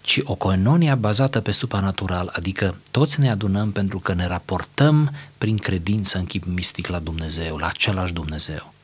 ci 0.00 0.20
o 0.24 0.34
coenonia 0.34 0.94
bazată 0.94 1.40
pe 1.40 1.50
supranatural, 1.50 2.30
adică 2.32 2.76
toți 2.90 3.20
ne 3.20 3.30
adunăm 3.30 3.72
pentru 3.72 3.98
că 3.98 4.14
ne 4.14 4.26
raportăm 4.26 5.14
prin 5.38 5.56
credință 5.56 6.18
în 6.18 6.24
chip 6.24 6.44
mistic 6.44 6.86
la 6.86 6.98
Dumnezeu, 6.98 7.56
la 7.56 7.66
același 7.66 8.12
Dumnezeu. 8.12 8.74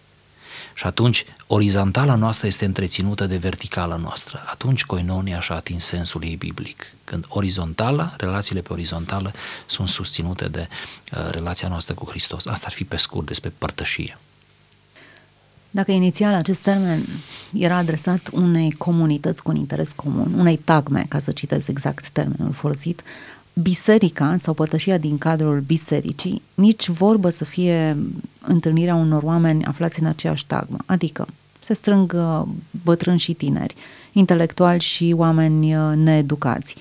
Și 0.80 0.86
atunci 0.86 1.24
orizontala 1.46 2.14
noastră 2.14 2.46
este 2.46 2.64
întreținută 2.64 3.26
de 3.26 3.36
verticala 3.36 3.96
noastră. 3.96 4.42
Atunci 4.50 4.84
coinonia 4.84 5.40
și-a 5.40 5.54
atins 5.54 5.84
sensul 5.84 6.22
ei 6.24 6.36
biblic. 6.36 6.92
Când 7.04 7.24
orizontala, 7.28 8.14
relațiile 8.16 8.60
pe 8.60 8.72
orizontală 8.72 9.32
sunt 9.66 9.88
susținute 9.88 10.48
de 10.48 10.68
uh, 10.68 11.30
relația 11.30 11.68
noastră 11.68 11.94
cu 11.94 12.08
Hristos. 12.08 12.46
Asta 12.46 12.66
ar 12.66 12.72
fi 12.72 12.84
pe 12.84 12.96
scurt 12.96 13.26
despre 13.26 13.52
părtășie. 13.58 14.18
Dacă 15.70 15.90
inițial 15.90 16.34
acest 16.34 16.62
termen 16.62 17.06
era 17.52 17.76
adresat 17.76 18.28
unei 18.32 18.72
comunități 18.72 19.42
cu 19.42 19.50
un 19.50 19.56
interes 19.56 19.92
comun, 19.92 20.32
unei 20.38 20.56
tagme, 20.56 21.06
ca 21.08 21.18
să 21.18 21.32
citesc 21.32 21.68
exact 21.68 22.08
termenul 22.08 22.52
folosit, 22.52 23.02
biserica 23.52 24.36
sau 24.38 24.54
părtășia 24.54 24.98
din 24.98 25.18
cadrul 25.18 25.60
bisericii, 25.60 26.42
nici 26.54 26.88
vorbă 26.88 27.30
să 27.30 27.44
fie 27.44 27.96
întâlnirea 28.40 28.94
unor 28.94 29.22
oameni 29.22 29.64
aflați 29.64 30.00
în 30.00 30.06
aceeași 30.06 30.46
tagmă. 30.46 30.78
Adică 30.86 31.26
se 31.58 31.74
strâng 31.74 32.12
uh, 32.16 32.42
bătrâni 32.84 33.18
și 33.18 33.32
tineri, 33.32 33.74
intelectuali 34.12 34.80
și 34.80 35.14
oameni 35.16 35.76
uh, 35.76 35.96
needucați, 35.96 36.76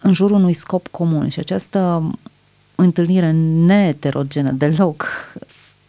în 0.00 0.12
jurul 0.12 0.36
unui 0.36 0.52
scop 0.52 0.86
comun 0.86 1.28
și 1.28 1.38
această 1.38 2.10
întâlnire 2.74 3.30
neeterogenă 3.30 4.50
deloc 4.50 5.06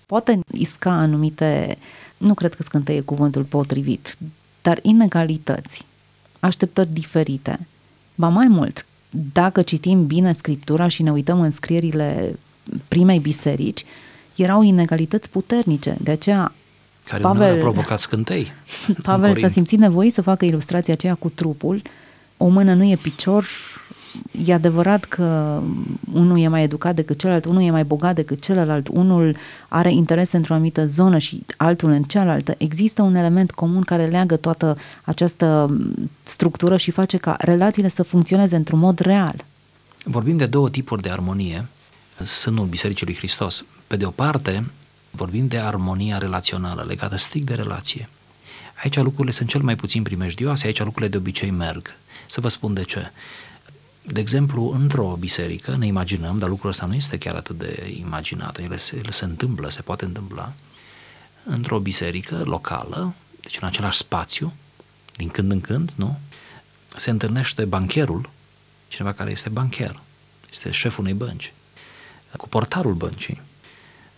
poate 0.05 0.39
isca 0.53 0.91
anumite, 0.91 1.77
nu 2.17 2.33
cred 2.33 2.53
că 2.53 2.63
scânteie 2.63 3.01
cuvântul 3.01 3.43
potrivit, 3.43 4.17
dar 4.61 4.79
inegalități, 4.81 5.85
așteptări 6.39 6.93
diferite. 6.93 7.67
Ba 8.15 8.27
mai 8.27 8.47
mult, 8.47 8.85
dacă 9.33 9.61
citim 9.61 10.05
bine 10.05 10.31
Scriptura 10.33 10.87
și 10.87 11.03
ne 11.03 11.11
uităm 11.11 11.41
în 11.41 11.51
scrierile 11.51 12.35
primei 12.87 13.19
biserici, 13.19 13.85
erau 14.35 14.61
inegalități 14.61 15.29
puternice. 15.29 15.97
De 16.01 16.11
aceea 16.11 16.51
care 17.03 17.21
Pavel, 17.21 17.53
a 17.53 17.57
provocat 17.57 17.99
scântei. 17.99 18.51
Pavel 19.03 19.35
s-a 19.35 19.47
simțit 19.47 19.79
nevoit 19.79 20.13
să 20.13 20.21
facă 20.21 20.45
ilustrația 20.45 20.93
aceea 20.93 21.15
cu 21.15 21.29
trupul. 21.29 21.81
O 22.37 22.47
mână 22.47 22.73
nu 22.73 22.83
e 22.83 22.95
picior, 22.95 23.45
e 24.45 24.53
adevărat 24.53 25.03
că 25.03 25.61
unul 26.13 26.39
e 26.39 26.47
mai 26.47 26.63
educat 26.63 26.95
decât 26.95 27.19
celălalt, 27.19 27.45
unul 27.45 27.61
e 27.61 27.71
mai 27.71 27.83
bogat 27.83 28.15
decât 28.15 28.41
celălalt, 28.41 28.87
unul 28.87 29.35
are 29.67 29.93
interese 29.93 30.37
într-o 30.37 30.53
anumită 30.53 30.85
zonă 30.85 31.17
și 31.17 31.45
altul 31.57 31.89
în 31.89 32.03
cealaltă. 32.03 32.55
Există 32.57 33.01
un 33.01 33.15
element 33.15 33.51
comun 33.51 33.81
care 33.81 34.05
leagă 34.05 34.35
toată 34.35 34.77
această 35.03 35.77
structură 36.23 36.77
și 36.77 36.91
face 36.91 37.17
ca 37.17 37.35
relațiile 37.39 37.87
să 37.87 38.03
funcționeze 38.03 38.55
într-un 38.55 38.79
mod 38.79 38.99
real. 38.99 39.35
Vorbim 40.03 40.37
de 40.37 40.45
două 40.45 40.69
tipuri 40.69 41.01
de 41.01 41.09
armonie 41.09 41.65
sânul 42.23 42.65
Bisericii 42.65 43.05
lui 43.05 43.15
Hristos. 43.15 43.65
Pe 43.87 43.95
de 43.95 44.05
o 44.05 44.09
parte, 44.09 44.65
vorbim 45.11 45.47
de 45.47 45.57
armonia 45.57 46.17
relațională, 46.17 46.85
legată 46.87 47.17
strict 47.17 47.45
de 47.45 47.53
relație. 47.53 48.09
Aici 48.83 48.95
lucrurile 48.95 49.33
sunt 49.33 49.49
cel 49.49 49.61
mai 49.61 49.75
puțin 49.75 50.03
primejdioase, 50.03 50.65
aici 50.65 50.79
lucrurile 50.79 51.07
de 51.07 51.17
obicei 51.17 51.51
merg. 51.51 51.95
Să 52.25 52.41
vă 52.41 52.47
spun 52.47 52.73
de 52.73 52.83
ce. 52.83 53.11
De 54.03 54.19
exemplu, 54.19 54.71
într-o 54.71 55.15
biserică, 55.19 55.75
ne 55.75 55.85
imaginăm, 55.85 56.37
dar 56.37 56.49
lucrul 56.49 56.69
ăsta 56.69 56.85
nu 56.85 56.93
este 56.93 57.17
chiar 57.17 57.35
atât 57.35 57.57
de 57.57 57.95
imaginat, 57.99 58.59
ele 58.59 58.77
se, 58.77 58.95
ele 58.95 59.11
se 59.11 59.25
întâmplă, 59.25 59.69
se 59.69 59.81
poate 59.81 60.05
întâmpla, 60.05 60.53
într-o 61.43 61.79
biserică 61.79 62.41
locală, 62.45 63.13
deci 63.41 63.57
în 63.61 63.67
același 63.67 63.97
spațiu, 63.97 64.53
din 65.15 65.29
când 65.29 65.51
în 65.51 65.61
când, 65.61 65.91
nu? 65.95 66.19
Se 66.95 67.09
întâlnește 67.09 67.65
bancherul, 67.65 68.29
cineva 68.87 69.13
care 69.13 69.31
este 69.31 69.49
bancher, 69.49 69.99
este 70.51 70.71
șeful 70.71 71.03
unei 71.03 71.15
bănci, 71.15 71.53
cu 72.37 72.47
portarul 72.47 72.93
băncii. 72.93 73.41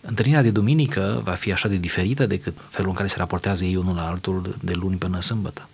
Întâlnirea 0.00 0.42
de 0.42 0.50
duminică 0.50 1.20
va 1.24 1.32
fi 1.32 1.52
așa 1.52 1.68
de 1.68 1.76
diferită 1.76 2.26
decât 2.26 2.56
felul 2.68 2.90
în 2.90 2.96
care 2.96 3.08
se 3.08 3.16
raportează 3.16 3.64
ei 3.64 3.76
unul 3.76 3.94
la 3.94 4.06
altul 4.06 4.56
de 4.62 4.72
luni 4.72 4.96
până 4.96 5.20
sâmbătă. 5.20 5.68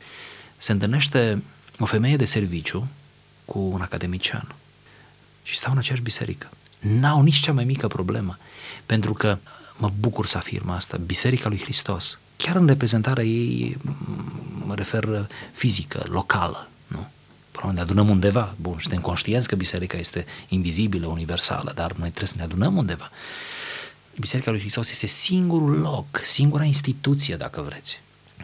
Se 0.57 0.73
întâlnește 0.73 1.43
o 1.79 1.85
femeie 1.85 2.17
de 2.17 2.25
serviciu 2.25 2.89
cu 3.51 3.59
un 3.59 3.81
academician 3.81 4.55
și 5.43 5.57
stau 5.57 5.73
în 5.73 5.79
aceeași 5.79 6.03
biserică. 6.03 6.49
N-au 6.79 7.23
nici 7.23 7.41
cea 7.41 7.53
mai 7.53 7.65
mică 7.65 7.89
problemă, 7.89 8.39
pentru 8.87 9.13
că 9.13 9.39
mă 9.77 9.93
bucur 9.99 10.27
să 10.27 10.37
afirm 10.37 10.71
asta, 10.71 10.97
Biserica 10.97 11.49
lui 11.49 11.61
Hristos, 11.61 12.19
chiar 12.37 12.57
în 12.57 12.67
reprezentarea 12.67 13.25
ei, 13.25 13.77
mă 14.65 14.75
refer 14.75 15.29
fizică, 15.53 16.05
locală, 16.09 16.69
nu? 16.87 17.09
Până 17.51 17.73
ne 17.73 17.81
adunăm 17.81 18.09
undeva, 18.09 18.55
bun, 18.61 18.77
suntem 18.81 19.01
conștienți 19.01 19.49
că 19.49 19.55
biserica 19.57 19.97
este 19.97 20.27
invizibilă, 20.49 21.07
universală, 21.07 21.73
dar 21.75 21.93
noi 21.93 22.09
trebuie 22.09 22.29
să 22.29 22.37
ne 22.37 22.43
adunăm 22.43 22.77
undeva. 22.77 23.11
Biserica 24.19 24.51
lui 24.51 24.61
Hristos 24.61 24.91
este 24.91 25.07
singurul 25.07 25.79
loc, 25.79 26.21
singura 26.23 26.65
instituție, 26.65 27.37
dacă 27.37 27.61
vreți, 27.61 28.01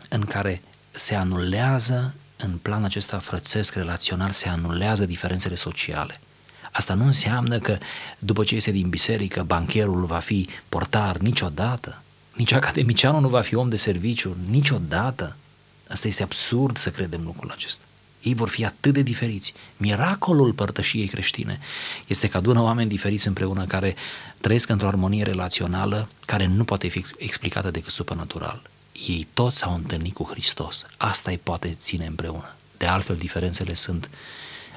în 0.08 0.24
care 0.24 0.62
se 0.90 1.14
anulează 1.14 2.14
în 2.36 2.58
plan 2.62 2.84
acesta 2.84 3.18
frățesc, 3.18 3.74
relațional, 3.74 4.30
se 4.30 4.48
anulează 4.48 5.06
diferențele 5.06 5.54
sociale. 5.54 6.20
Asta 6.70 6.94
nu 6.94 7.04
înseamnă 7.04 7.58
că 7.58 7.78
după 8.18 8.44
ce 8.44 8.54
iese 8.54 8.70
din 8.70 8.88
biserică, 8.88 9.42
bancherul 9.42 10.04
va 10.04 10.18
fi 10.18 10.48
portar 10.68 11.16
niciodată. 11.16 12.02
Nici 12.34 12.52
academicianul 12.52 13.20
nu 13.20 13.28
va 13.28 13.40
fi 13.40 13.54
om 13.54 13.68
de 13.68 13.76
serviciu 13.76 14.36
niciodată. 14.50 15.36
Asta 15.88 16.08
este 16.08 16.22
absurd 16.22 16.76
să 16.76 16.90
credem 16.90 17.20
lucrul 17.24 17.50
acesta. 17.50 17.84
Ei 18.22 18.34
vor 18.34 18.48
fi 18.48 18.64
atât 18.64 18.92
de 18.92 19.02
diferiți. 19.02 19.54
Miracolul 19.76 20.52
părtășiei 20.52 21.06
creștine 21.06 21.58
este 22.06 22.28
că 22.28 22.36
adună 22.36 22.60
oameni 22.60 22.88
diferiți 22.88 23.26
împreună 23.26 23.64
care 23.64 23.94
trăiesc 24.40 24.68
într-o 24.68 24.86
armonie 24.88 25.22
relațională 25.22 26.08
care 26.24 26.46
nu 26.46 26.64
poate 26.64 26.88
fi 26.88 27.04
explicată 27.18 27.70
decât 27.70 27.92
supranatural 27.92 28.62
ei 29.08 29.28
toți 29.34 29.58
s-au 29.58 29.74
întâlnit 29.74 30.14
cu 30.14 30.24
Hristos. 30.30 30.86
Asta 30.96 31.30
îi 31.30 31.38
poate 31.38 31.76
ține 31.80 32.06
împreună. 32.06 32.54
De 32.76 32.86
altfel, 32.86 33.16
diferențele 33.16 33.74
sunt 33.74 34.10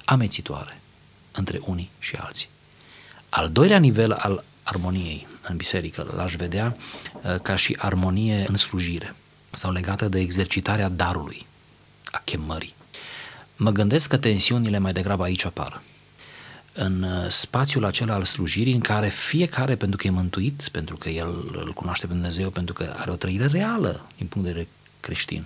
amețitoare. 0.06 0.82
între 1.32 1.60
unii 1.66 1.90
și 2.00 2.16
alții. 2.16 2.48
Al 3.30 3.50
doilea 3.50 3.78
nivel 3.78 4.12
al 4.12 4.44
armoniei 4.64 5.28
în 5.42 5.56
biserică 5.56 6.14
l-aș 6.16 6.36
vedea 6.36 6.76
uh, 7.14 7.40
ca 7.42 7.56
și 7.56 7.76
armonie 7.80 8.46
în 8.48 8.58
slujire 8.58 9.16
sau 9.52 9.72
legată 9.72 10.08
de 10.08 10.20
exercitarea 10.20 10.90
darului, 10.90 11.46
a 12.12 12.22
chemării. 12.24 12.76
Mă 13.56 13.72
gândesc 13.72 14.10
că 14.10 14.18
tensiunile 14.18 14.78
mai 14.78 14.94
degrabă 14.94 15.24
aici 15.24 15.46
apar. 15.46 15.82
În 16.74 17.02
uh, 17.04 17.30
spațiul 17.30 17.86
acela 17.86 18.14
al 18.14 18.24
slujirii 18.24 18.74
în 18.74 18.80
care 18.80 19.08
fiecare, 19.08 19.76
pentru 19.76 19.98
că 19.98 20.08
e 20.08 20.10
mântuit, 20.10 20.70
pentru 20.72 20.96
că 20.96 21.10
el 21.10 21.52
îl 21.66 21.74
cunoaște 21.74 22.06
pe 22.06 22.14
Dumnezeu, 22.14 22.50
pentru 22.50 22.74
că 22.74 22.94
are 22.98 23.12
o 23.12 23.16
trăire 23.16 23.46
reală 23.46 24.06
din 24.18 24.28
punct 24.28 24.48
de 24.48 24.54
vedere 24.54 24.72
creștin, 25.00 25.46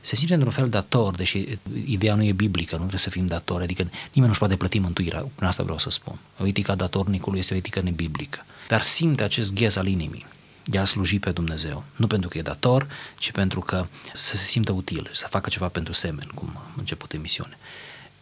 se 0.00 0.16
simte 0.16 0.34
într-un 0.34 0.52
fel 0.52 0.68
dator, 0.68 1.14
deși 1.14 1.58
ideea 1.84 2.14
nu 2.14 2.24
e 2.24 2.32
biblică, 2.32 2.72
nu 2.72 2.78
trebuie 2.78 2.98
să 3.00 3.10
fim 3.10 3.26
datori, 3.26 3.62
adică 3.62 3.82
nimeni 3.82 4.26
nu-și 4.26 4.38
poate 4.38 4.56
plăti 4.56 4.78
mântuirea, 4.78 5.26
prin 5.34 5.48
asta 5.48 5.62
vreau 5.62 5.78
să 5.78 5.90
spun. 5.90 6.18
O 6.38 6.46
etică 6.46 6.70
a 6.70 6.74
datornicului 6.74 7.38
este 7.38 7.54
o 7.54 7.56
etică 7.56 7.80
nebiblică. 7.80 8.44
Dar 8.68 8.82
simte 8.82 9.22
acest 9.22 9.54
ghez 9.54 9.76
al 9.76 9.86
inimii 9.86 10.26
de 10.64 10.78
a 10.78 10.84
sluji 10.84 11.18
pe 11.18 11.30
Dumnezeu. 11.30 11.84
Nu 11.96 12.06
pentru 12.06 12.28
că 12.28 12.38
e 12.38 12.42
dator, 12.42 12.86
ci 13.18 13.30
pentru 13.30 13.60
că 13.60 13.86
să 14.14 14.36
se 14.36 14.44
simtă 14.44 14.72
util, 14.72 15.10
să 15.12 15.26
facă 15.30 15.48
ceva 15.48 15.68
pentru 15.68 15.92
semeni, 15.92 16.30
cum 16.34 16.52
am 16.54 16.74
început 16.76 17.12
emisiune. 17.12 17.58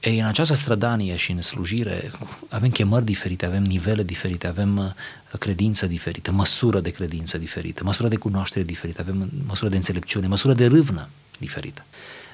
Ei, 0.05 0.19
în 0.19 0.27
această 0.27 0.55
strădanie 0.55 1.17
și 1.17 1.31
în 1.31 1.43
slujire 1.43 2.11
avem 2.49 2.71
chemări 2.71 3.05
diferite, 3.05 3.47
avem 3.47 3.63
nivele 3.63 4.03
diferite, 4.03 4.47
avem 4.47 4.77
uh, 4.77 5.39
credință 5.39 5.87
diferită, 5.87 6.33
măsură 6.33 6.81
de 6.81 6.91
credință 6.91 7.39
diferită, 7.39 7.85
măsură 7.85 8.09
de 8.09 8.17
cunoaștere 8.17 8.65
diferită, 8.65 9.01
avem 9.01 9.31
măsură 9.47 9.71
de 9.71 9.77
înțelepciune, 9.77 10.27
măsură 10.27 10.53
de 10.53 10.67
râvnă 10.67 11.09
diferită. 11.39 11.85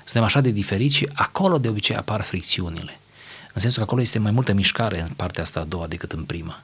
Suntem 0.04 0.22
așa 0.22 0.40
de 0.40 0.50
diferiți 0.50 0.94
și 0.94 1.08
acolo 1.12 1.58
de 1.58 1.68
obicei 1.68 1.96
apar 1.96 2.20
fricțiunile. 2.20 2.98
În 3.52 3.60
sensul 3.60 3.78
că 3.78 3.84
acolo 3.88 4.00
este 4.00 4.18
mai 4.18 4.30
multă 4.30 4.52
mișcare 4.52 5.00
în 5.00 5.12
partea 5.16 5.42
asta 5.42 5.60
a 5.60 5.64
doua 5.64 5.86
decât 5.86 6.12
în 6.12 6.24
prima. 6.24 6.60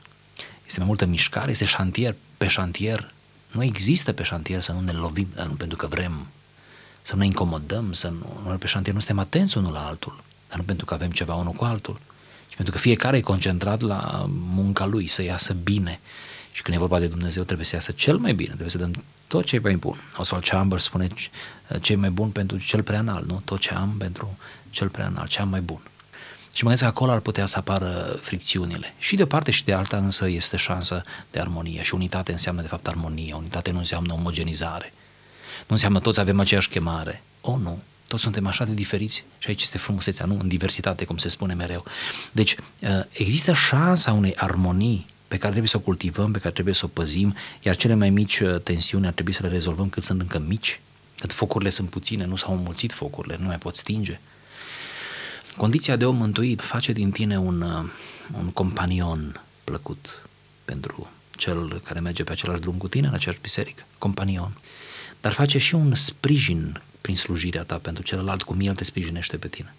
Este 0.66 0.78
mai 0.78 0.88
multă 0.88 1.04
mișcare, 1.04 1.50
este 1.50 1.64
șantier 1.64 2.14
pe 2.36 2.46
șantier. 2.46 3.12
Nu 3.50 3.62
există 3.62 4.12
pe 4.12 4.22
șantier 4.22 4.60
să 4.60 4.72
nu 4.72 4.80
ne 4.80 4.92
lovim, 4.92 5.28
nu 5.36 5.54
pentru 5.54 5.76
că 5.76 5.86
vrem, 5.86 6.26
să 7.02 7.12
nu 7.12 7.18
ne 7.18 7.26
incomodăm, 7.26 7.92
să 7.92 8.08
nu, 8.08 8.40
noi 8.44 8.56
pe 8.56 8.66
șantier 8.66 8.94
nu 8.94 9.00
suntem 9.00 9.24
atenți 9.24 9.58
unul 9.58 9.72
la 9.72 9.86
altul, 9.86 10.24
dar 10.48 10.58
nu 10.58 10.64
pentru 10.64 10.84
că 10.84 10.94
avem 10.94 11.10
ceva 11.10 11.34
unul 11.34 11.52
cu 11.52 11.64
altul, 11.64 12.00
ci 12.48 12.54
pentru 12.54 12.74
că 12.74 12.80
fiecare 12.80 13.16
e 13.16 13.20
concentrat 13.20 13.80
la 13.80 14.24
munca 14.28 14.86
lui, 14.86 15.06
să 15.06 15.22
iasă 15.22 15.52
bine. 15.52 16.00
Și 16.52 16.62
când 16.62 16.76
e 16.76 16.80
vorba 16.80 16.98
de 16.98 17.06
Dumnezeu, 17.06 17.42
trebuie 17.42 17.66
să 17.66 17.74
iasă 17.74 17.92
cel 17.92 18.16
mai 18.16 18.32
bine, 18.32 18.48
trebuie 18.48 18.70
să 18.70 18.78
dăm 18.78 18.92
tot 19.26 19.44
ce 19.44 19.56
e 19.56 19.58
mai 19.58 19.76
bun. 19.76 19.96
Oswald 20.16 20.44
Chambers 20.44 20.84
spune 20.84 21.08
ce 21.80 21.92
e 21.92 21.96
mai 21.96 22.10
bun 22.10 22.30
pentru 22.30 22.58
cel 22.58 22.82
prea 22.82 22.98
înalt, 22.98 23.26
nu? 23.26 23.42
Tot 23.44 23.60
ce 23.60 23.74
am 23.74 23.94
pentru 23.98 24.38
cel 24.70 24.88
prea 24.88 25.06
înalt, 25.06 25.28
ce 25.28 25.40
am 25.40 25.48
mai 25.48 25.60
bun. 25.60 25.80
Și 26.52 26.64
mă 26.64 26.70
gândesc 26.70 26.82
că 26.82 26.98
acolo 26.98 27.12
ar 27.12 27.20
putea 27.20 27.46
să 27.46 27.58
apară 27.58 28.18
fricțiunile. 28.22 28.94
Și 28.98 29.16
de 29.16 29.22
o 29.22 29.26
parte 29.26 29.50
și 29.50 29.64
de 29.64 29.72
alta 29.72 29.96
însă 29.96 30.28
este 30.28 30.56
șansă 30.56 31.04
de 31.30 31.40
armonie. 31.40 31.82
Și 31.82 31.94
unitate 31.94 32.32
înseamnă 32.32 32.62
de 32.62 32.68
fapt 32.68 32.86
armonie. 32.86 33.34
Unitate 33.34 33.70
nu 33.70 33.78
înseamnă 33.78 34.12
omogenizare. 34.12 34.92
Nu 35.58 35.66
înseamnă 35.74 36.00
toți 36.00 36.20
avem 36.20 36.40
aceeași 36.40 36.68
chemare. 36.68 37.22
O, 37.40 37.56
nu. 37.56 37.82
Toți 38.06 38.22
suntem 38.22 38.46
așa 38.46 38.64
de 38.64 38.74
diferiți 38.74 39.24
și 39.38 39.48
aici 39.48 39.62
este 39.62 39.78
frumusețea, 39.78 40.26
nu? 40.26 40.38
În 40.40 40.48
diversitate, 40.48 41.04
cum 41.04 41.16
se 41.16 41.28
spune 41.28 41.54
mereu. 41.54 41.84
Deci, 42.32 42.56
ă, 42.82 43.06
există 43.12 43.52
șansa 43.52 44.12
unei 44.12 44.34
armonii 44.36 45.06
pe 45.28 45.36
care 45.36 45.48
trebuie 45.48 45.68
să 45.68 45.76
o 45.76 45.80
cultivăm, 45.80 46.32
pe 46.32 46.38
care 46.38 46.52
trebuie 46.52 46.74
să 46.74 46.84
o 46.84 46.88
păzim, 46.88 47.34
iar 47.62 47.76
cele 47.76 47.94
mai 47.94 48.10
mici 48.10 48.40
ă, 48.40 48.58
tensiuni 48.58 49.06
ar 49.06 49.12
trebui 49.12 49.32
să 49.32 49.42
le 49.42 49.48
rezolvăm 49.48 49.88
cât 49.88 50.02
sunt 50.02 50.20
încă 50.20 50.38
mici, 50.38 50.80
cât 51.18 51.32
focurile 51.32 51.70
sunt 51.70 51.90
puține, 51.90 52.24
nu 52.24 52.36
s-au 52.36 52.52
înmulțit 52.52 52.92
focurile, 52.92 53.36
nu 53.40 53.46
mai 53.46 53.58
pot 53.58 53.76
stinge. 53.76 54.20
Condiția 55.56 55.96
de 55.96 56.04
om 56.04 56.16
mântuit 56.16 56.60
face 56.60 56.92
din 56.92 57.10
tine 57.10 57.38
un, 57.38 57.60
uh, 57.60 57.84
un 58.38 58.50
companion 58.50 59.40
plăcut 59.64 60.28
pentru 60.64 61.10
cel 61.30 61.80
care 61.84 62.00
merge 62.00 62.24
pe 62.24 62.32
același 62.32 62.60
drum 62.60 62.74
cu 62.74 62.88
tine 62.88 63.06
în 63.06 63.14
aceeași 63.14 63.40
biserică, 63.40 63.82
companion. 63.98 64.56
Dar 65.20 65.32
face 65.32 65.58
și 65.58 65.74
un 65.74 65.94
sprijin 65.94 66.80
prin 67.06 67.18
slujirea 67.18 67.62
ta 67.62 67.76
pentru 67.76 68.02
celălalt, 68.02 68.42
cum 68.42 68.60
el 68.60 68.74
te 68.74 68.84
sprijinește 68.84 69.36
pe 69.36 69.48
tine. 69.48 69.74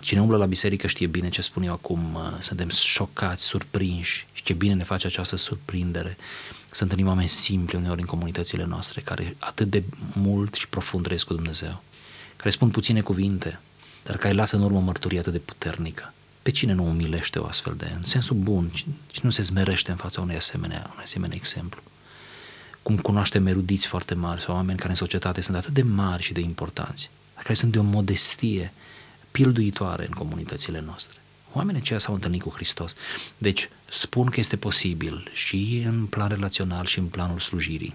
Cine 0.00 0.20
umblă 0.20 0.36
la 0.36 0.46
biserică 0.46 0.86
știe 0.86 1.06
bine 1.06 1.28
ce 1.28 1.42
spun 1.42 1.62
eu 1.62 1.72
acum, 1.72 2.14
uh, 2.14 2.20
suntem 2.38 2.68
șocați, 2.68 3.44
surprinși 3.44 4.26
și 4.32 4.42
ce 4.42 4.52
bine 4.52 4.74
ne 4.74 4.82
face 4.82 5.06
această 5.06 5.36
surprindere. 5.36 6.16
Să 6.70 6.82
întâlnim 6.82 7.06
oameni 7.06 7.28
simpli 7.28 7.76
uneori 7.76 8.00
în 8.00 8.06
comunitățile 8.06 8.64
noastre 8.64 9.00
care 9.00 9.36
atât 9.38 9.70
de 9.70 9.82
mult 10.12 10.54
și 10.54 10.68
profund 10.68 11.04
trăiesc 11.04 11.26
cu 11.26 11.34
Dumnezeu, 11.34 11.82
care 12.36 12.50
spun 12.50 12.68
puține 12.68 13.00
cuvinte, 13.00 13.60
dar 14.02 14.16
care 14.16 14.34
lasă 14.34 14.56
în 14.56 14.62
urmă 14.62 14.80
mărturie 14.80 15.18
atât 15.18 15.32
de 15.32 15.38
puternică. 15.38 16.12
Pe 16.42 16.50
cine 16.50 16.72
nu 16.72 16.86
umilește 16.86 17.38
o 17.38 17.46
astfel 17.46 17.74
de, 17.76 17.92
în 17.96 18.04
sensul 18.04 18.36
bun, 18.36 18.70
și 19.10 19.20
nu 19.22 19.30
se 19.30 19.42
zmerește 19.42 19.90
în 19.90 19.96
fața 19.96 20.20
unei 20.20 20.36
asemenea, 20.36 20.86
unei 20.92 21.04
asemenea 21.04 21.36
exemplu? 21.36 21.82
Cum 22.90 22.98
cunoaștem 22.98 23.46
erudiți 23.46 23.86
foarte 23.86 24.14
mari 24.14 24.40
sau 24.40 24.54
oameni 24.54 24.78
care 24.78 24.90
în 24.90 24.96
societate 24.96 25.40
sunt 25.40 25.56
atât 25.56 25.72
de 25.72 25.82
mari 25.82 26.22
și 26.22 26.32
de 26.32 26.40
importanți, 26.40 27.10
care 27.42 27.54
sunt 27.54 27.72
de 27.72 27.78
o 27.78 27.82
modestie 27.82 28.72
pilduitoare 29.30 30.06
în 30.06 30.12
comunitățile 30.12 30.82
noastre. 30.86 31.18
Oamenii 31.52 31.80
aceia 31.80 31.98
s-au 31.98 32.14
întâlnit 32.14 32.42
cu 32.42 32.50
Hristos. 32.50 32.94
Deci 33.38 33.68
spun 33.88 34.26
că 34.26 34.40
este 34.40 34.56
posibil 34.56 35.30
și 35.32 35.82
în 35.86 36.06
plan 36.06 36.28
relațional 36.28 36.84
și 36.84 36.98
în 36.98 37.04
planul 37.04 37.38
slujirii 37.38 37.94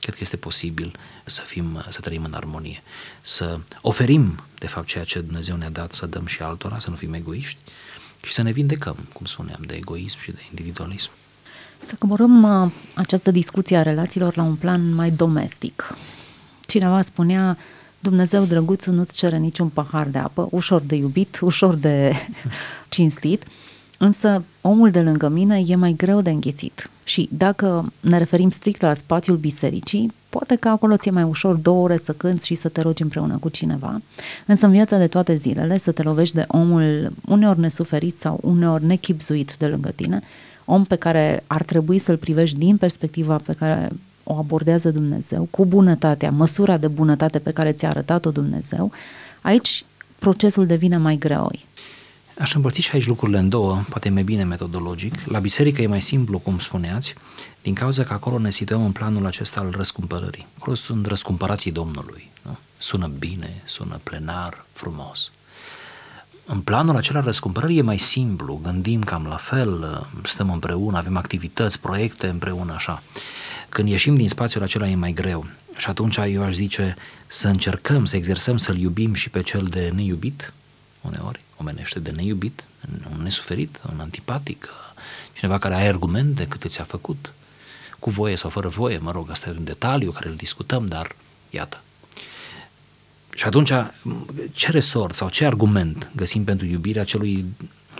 Cred 0.00 0.14
că 0.14 0.20
este 0.20 0.36
posibil 0.36 0.98
să 1.24 1.42
fim, 1.42 1.84
să 1.88 2.00
trăim 2.00 2.24
în 2.24 2.34
armonie, 2.34 2.82
să 3.20 3.60
oferim, 3.80 4.42
de 4.58 4.66
fapt, 4.66 4.86
ceea 4.86 5.04
ce 5.04 5.20
Dumnezeu 5.20 5.56
ne-a 5.56 5.70
dat, 5.70 5.92
să 5.92 6.06
dăm 6.06 6.26
și 6.26 6.42
altora, 6.42 6.78
să 6.78 6.90
nu 6.90 6.96
fim 6.96 7.12
egoiști 7.12 7.58
și 8.22 8.32
să 8.32 8.42
ne 8.42 8.50
vindecăm, 8.50 8.96
cum 9.12 9.26
spuneam, 9.26 9.62
de 9.66 9.74
egoism 9.74 10.20
și 10.20 10.30
de 10.30 10.40
individualism. 10.48 11.10
Să 11.84 11.94
coborâm 11.98 12.42
uh, 12.42 12.70
această 12.94 13.30
discuție 13.30 13.76
a 13.76 13.82
relațiilor 13.82 14.36
la 14.36 14.42
un 14.42 14.54
plan 14.54 14.94
mai 14.94 15.10
domestic. 15.10 15.96
Cineva 16.66 17.02
spunea, 17.02 17.56
Dumnezeu 17.98 18.44
drăguț 18.44 18.84
nu-ți 18.84 19.14
cere 19.14 19.36
niciun 19.36 19.68
pahar 19.68 20.06
de 20.06 20.18
apă, 20.18 20.48
ușor 20.50 20.80
de 20.80 20.94
iubit, 20.94 21.38
ușor 21.40 21.74
de 21.74 22.12
cinstit, 22.88 23.44
Însă 24.02 24.44
omul 24.60 24.90
de 24.90 25.00
lângă 25.00 25.28
mine 25.28 25.62
e 25.66 25.74
mai 25.74 25.94
greu 25.96 26.20
de 26.20 26.30
înghițit 26.30 26.90
și 27.04 27.28
dacă 27.32 27.92
ne 28.00 28.18
referim 28.18 28.50
strict 28.50 28.80
la 28.80 28.94
spațiul 28.94 29.36
bisericii, 29.36 30.12
poate 30.28 30.56
că 30.56 30.68
acolo 30.68 30.96
ți-e 30.96 31.10
mai 31.10 31.22
ușor 31.22 31.54
două 31.54 31.82
ore 31.82 31.96
să 31.96 32.12
cânți 32.12 32.46
și 32.46 32.54
să 32.54 32.68
te 32.68 32.80
rogi 32.80 33.02
împreună 33.02 33.36
cu 33.36 33.48
cineva, 33.48 34.00
însă 34.46 34.66
în 34.66 34.72
viața 34.72 34.98
de 34.98 35.06
toate 35.06 35.34
zilele 35.34 35.78
să 35.78 35.92
te 35.92 36.02
lovești 36.02 36.34
de 36.34 36.44
omul 36.48 37.12
uneori 37.26 37.60
nesuferit 37.60 38.18
sau 38.18 38.38
uneori 38.42 38.84
nechipzuit 38.84 39.54
de 39.58 39.66
lângă 39.66 39.90
tine, 39.94 40.20
om 40.70 40.84
pe 40.84 40.96
care 40.96 41.44
ar 41.46 41.62
trebui 41.62 41.98
să-l 41.98 42.16
privești 42.16 42.56
din 42.56 42.76
perspectiva 42.76 43.40
pe 43.44 43.52
care 43.52 43.88
o 44.24 44.36
abordează 44.36 44.90
Dumnezeu, 44.90 45.48
cu 45.50 45.66
bunătatea, 45.66 46.30
măsura 46.30 46.76
de 46.76 46.88
bunătate 46.88 47.38
pe 47.38 47.50
care 47.50 47.72
ți-a 47.72 47.88
arătat-o 47.88 48.30
Dumnezeu, 48.30 48.92
aici 49.40 49.84
procesul 50.18 50.66
devine 50.66 50.96
mai 50.96 51.16
greoi. 51.16 51.64
Aș 52.38 52.54
împărți 52.54 52.80
și 52.80 52.90
aici 52.94 53.06
lucrurile 53.06 53.38
în 53.38 53.48
două, 53.48 53.82
poate 53.88 54.08
mai 54.08 54.22
bine 54.22 54.44
metodologic. 54.44 55.14
La 55.24 55.38
biserică 55.38 55.82
e 55.82 55.86
mai 55.86 56.02
simplu, 56.02 56.38
cum 56.38 56.58
spuneați, 56.58 57.14
din 57.62 57.74
cauza 57.74 58.02
că 58.02 58.12
acolo 58.12 58.38
ne 58.38 58.50
situăm 58.50 58.84
în 58.84 58.92
planul 58.92 59.26
acesta 59.26 59.60
al 59.60 59.70
răscumpărării. 59.76 60.46
Acolo 60.58 60.74
sunt 60.74 61.06
răscumpărații 61.06 61.72
Domnului. 61.72 62.30
Nu? 62.42 62.58
Sună 62.78 63.10
bine, 63.18 63.62
sună 63.64 64.00
plenar, 64.02 64.64
frumos. 64.72 65.30
În 66.52 66.60
planul 66.60 66.96
acela 66.96 67.20
răscumpărării 67.20 67.78
e 67.78 67.82
mai 67.82 67.98
simplu, 67.98 68.60
gândim 68.62 69.02
cam 69.02 69.26
la 69.26 69.36
fel, 69.36 70.06
stăm 70.24 70.50
împreună, 70.50 70.98
avem 70.98 71.16
activități, 71.16 71.80
proiecte 71.80 72.26
împreună, 72.26 72.72
așa. 72.72 73.02
Când 73.68 73.88
ieșim 73.88 74.14
din 74.14 74.28
spațiul 74.28 74.62
acela 74.62 74.88
e 74.88 74.94
mai 74.94 75.12
greu. 75.12 75.46
Și 75.76 75.88
atunci 75.88 76.16
eu 76.16 76.42
aș 76.42 76.52
zice 76.52 76.96
să 77.26 77.48
încercăm, 77.48 78.04
să 78.04 78.16
exersăm 78.16 78.56
să-l 78.56 78.76
iubim 78.76 79.14
și 79.14 79.30
pe 79.30 79.42
cel 79.42 79.64
de 79.64 79.92
neiubit, 79.94 80.52
uneori, 81.00 81.40
omenește 81.56 81.98
de 81.98 82.10
neiubit, 82.10 82.64
un 83.16 83.22
nesuferit, 83.22 83.80
un 83.92 84.00
antipatic, 84.00 84.68
cineva 85.32 85.58
care 85.58 85.74
are 85.74 85.88
argumente 85.88 86.46
cât 86.46 86.64
ți-a 86.66 86.84
făcut, 86.84 87.32
cu 87.98 88.10
voie 88.10 88.36
sau 88.36 88.50
fără 88.50 88.68
voie, 88.68 88.98
mă 88.98 89.10
rog, 89.10 89.30
asta 89.30 89.48
e 89.48 89.54
un 89.58 89.64
detaliu 89.64 90.10
care 90.10 90.28
îl 90.28 90.34
discutăm, 90.34 90.86
dar 90.86 91.16
iată. 91.50 91.80
Și 93.34 93.44
atunci, 93.44 93.70
ce 94.52 94.70
resort 94.70 95.14
sau 95.14 95.28
ce 95.28 95.44
argument 95.44 96.10
găsim 96.16 96.44
pentru 96.44 96.66
iubirea 96.66 97.04
celui 97.04 97.44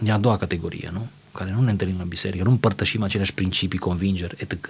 din 0.02 0.12
a 0.12 0.18
doua 0.18 0.36
categorie, 0.36 0.90
nu? 0.92 1.08
Care 1.32 1.52
nu 1.52 1.62
ne 1.62 1.70
întâlnim 1.70 1.98
la 1.98 2.04
biserică, 2.04 2.44
nu 2.44 2.50
împărtășim 2.50 3.02
aceleași 3.02 3.34
principii, 3.34 3.78
convingeri, 3.78 4.34
etc. 4.38 4.68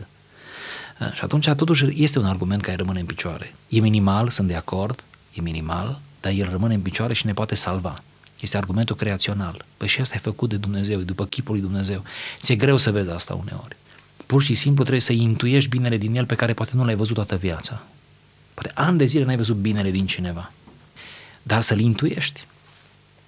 Și 1.13 1.21
atunci, 1.25 1.49
totuși, 1.49 2.03
este 2.03 2.19
un 2.19 2.25
argument 2.25 2.63
care 2.63 2.77
rămâne 2.77 3.01
în 3.01 3.07
picioare. 3.07 3.55
E 3.69 3.81
minimal, 3.81 4.29
sunt 4.29 4.49
de 4.49 4.55
acord, 4.55 5.05
e 5.35 5.41
minimal, 5.41 6.01
dar 6.21 6.33
el 6.33 6.49
rămâne 6.51 6.75
în 6.75 6.81
picioare 6.81 7.13
și 7.13 7.27
ne 7.27 7.33
poate 7.33 7.55
salva. 7.55 8.03
Este 8.41 8.57
argumentul 8.57 8.97
creațional. 8.97 9.65
Păi 9.77 9.89
și 9.89 10.01
asta 10.01 10.15
e 10.17 10.21
făcut 10.23 10.49
de 10.49 10.57
Dumnezeu, 10.57 11.01
după 11.01 11.27
chipul 11.27 11.55
lui 11.55 11.63
Dumnezeu. 11.63 12.03
Ți-e 12.41 12.57
greu 12.57 12.77
să 12.77 12.91
vezi 12.91 13.11
asta 13.11 13.35
uneori. 13.35 13.77
Pur 14.27 14.43
și 14.43 14.55
simplu 14.55 14.81
trebuie 14.83 15.01
să 15.03 15.13
intuiești 15.13 15.69
binele 15.71 15.97
din 15.97 16.17
el 16.17 16.27
pe 16.27 16.35
care 16.35 16.53
poate 16.53 16.71
nu 16.75 16.85
l-ai 16.85 16.95
văzut 16.95 17.15
toată 17.15 17.37
viața. 17.37 17.83
Poate 18.61 18.81
ani 18.81 18.99
de 18.99 19.05
zile 19.05 19.25
n-ai 19.25 19.37
văzut 19.37 19.57
binele 19.57 19.91
din 19.91 20.07
cineva. 20.07 20.53
Dar 21.43 21.61
să-l 21.61 21.81
intuiești. 21.81 22.47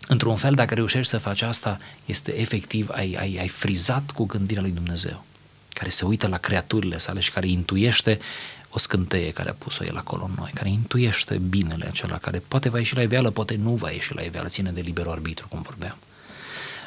într-un 0.09 0.37
fel, 0.37 0.55
dacă 0.55 0.75
reușești 0.75 1.11
să 1.11 1.19
faci 1.19 1.43
asta, 1.43 1.79
este 2.05 2.41
efectiv, 2.41 2.89
ai, 2.91 3.17
ai, 3.19 3.37
ai 3.41 3.49
frizat 3.49 4.11
cu 4.11 4.25
gândirea 4.25 4.63
lui 4.63 4.71
Dumnezeu, 4.71 5.25
care 5.69 5.89
se 5.89 6.05
uită 6.05 6.27
la 6.27 6.39
creaturile 6.39 6.99
sale 6.99 7.21
și 7.21 7.31
care 7.31 7.49
intuiește 7.49 8.19
o 8.69 8.79
scânteie 8.79 9.31
care 9.31 9.49
a 9.49 9.53
pus-o 9.53 9.85
el 9.85 9.97
acolo 9.97 10.25
în 10.25 10.35
noi, 10.39 10.51
care 10.55 10.69
intuiește 10.69 11.39
binele 11.39 11.87
acela, 11.87 12.19
care 12.19 12.43
poate 12.49 12.69
va 12.69 12.79
ieși 12.79 12.95
la 12.95 13.03
iveală, 13.03 13.31
poate 13.31 13.55
nu 13.55 13.71
va 13.75 13.91
ieși 13.91 14.15
la 14.15 14.23
iveală, 14.23 14.49
ține 14.49 14.71
de 14.71 14.81
liberul 14.81 15.13
arbitru, 15.13 15.49
cum 15.49 15.63
vorbeam. 15.63 15.97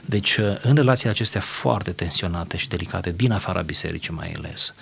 Deci, 0.06 0.38
în 0.62 0.76
relațiile 0.76 1.12
acestea 1.12 1.42
foarte 1.42 1.92
tensionate 1.92 2.58
și 2.58 2.68
delicate, 2.68 3.12
din 3.12 3.32
afara 3.32 3.62
bisericii 3.62 4.14
mai 4.14 4.32
ales, 4.32 4.74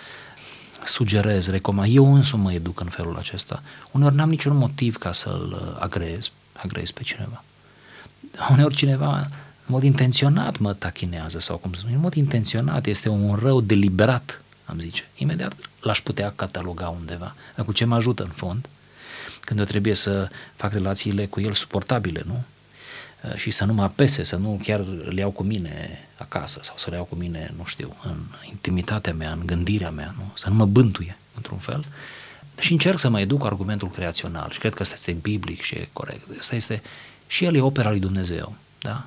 sugerez, 0.86 1.50
recomand, 1.50 1.96
eu 1.96 2.14
însumi 2.14 2.44
mă 2.44 2.54
educ 2.54 2.80
în 2.80 2.88
felul 2.88 3.18
acesta. 3.18 3.62
Uneori 3.92 4.16
n-am 4.16 4.30
niciun 4.30 4.56
motiv 4.56 4.98
ca 4.98 5.12
să-l 5.12 5.78
agrez, 5.80 6.32
agrez 6.54 6.92
pe 6.92 7.04
cineva. 7.04 7.44
Uneori 8.52 8.76
cineva 8.76 9.18
în 9.66 9.74
mod 9.74 9.84
intenționat 9.84 10.58
mă 10.58 10.74
tachinează 10.74 11.40
sau 11.40 11.58
cum 11.58 11.74
să 11.74 11.80
spun, 11.80 11.94
în 11.94 12.00
mod 12.00 12.14
intenționat, 12.14 12.86
este 12.86 13.10
un 13.10 13.36
rău 13.36 13.62
deliberat, 13.62 14.42
am 14.66 14.80
zice. 14.80 15.08
Imediat 15.16 15.54
l-aș 15.82 16.02
putea 16.02 16.34
cataloga 16.36 16.88
undeva. 16.88 17.36
Dar 17.56 17.66
cu 17.66 17.72
ce 17.72 17.86
mă 17.86 17.96
ajută 17.96 18.24
în 18.24 18.30
fond? 18.30 18.70
Când 19.40 19.60
eu 19.60 19.66
trebuie 19.66 19.94
să 19.94 20.30
fac 20.56 20.72
relațiile 20.72 21.26
cu 21.26 21.42
el 21.42 21.54
suportabile, 21.54 22.24
nu? 22.26 22.44
Uh, 23.24 23.36
și 23.36 23.52
să 23.52 23.66
nu 23.66 23.74
mă 23.74 23.84
apese, 23.84 24.24
să 24.24 24.36
nu 24.36 24.60
chiar 24.64 24.80
le 24.86 25.20
iau 25.20 25.32
cu 25.32 25.44
mine 25.44 26.00
acasă 26.18 26.60
sau 26.64 26.76
să 26.78 26.90
le 26.90 26.96
iau 26.96 27.06
cu 27.06 27.16
mine, 27.16 27.54
nu 27.58 27.66
știu, 27.66 27.96
în 28.04 28.18
intimitatea 28.50 29.14
mea, 29.14 29.32
în 29.32 29.46
gândirea 29.46 29.90
mea, 29.90 30.14
nu? 30.18 30.32
să 30.34 30.50
nu 30.50 30.56
mă 30.56 30.66
bântuie, 30.66 31.18
într-un 31.36 31.58
fel. 31.58 31.86
Și 32.60 32.72
încerc 32.72 33.00
să 33.00 33.10
mă 33.10 33.20
educ 33.20 33.46
argumentul 33.46 33.90
creațional 33.90 34.50
și 34.52 34.60
cred 34.60 34.74
că 34.74 34.82
asta 34.82 34.94
este 34.98 35.12
biblic 35.12 35.62
și 35.62 35.76
e 35.76 35.90
corect. 35.94 36.28
Asta 36.40 36.56
este, 36.56 36.82
și 37.28 37.46
el 37.46 37.56
e 37.56 37.62
opera 37.62 37.90
lui 37.90 38.00
Dumnezeu, 38.00 38.56
da? 38.80 39.06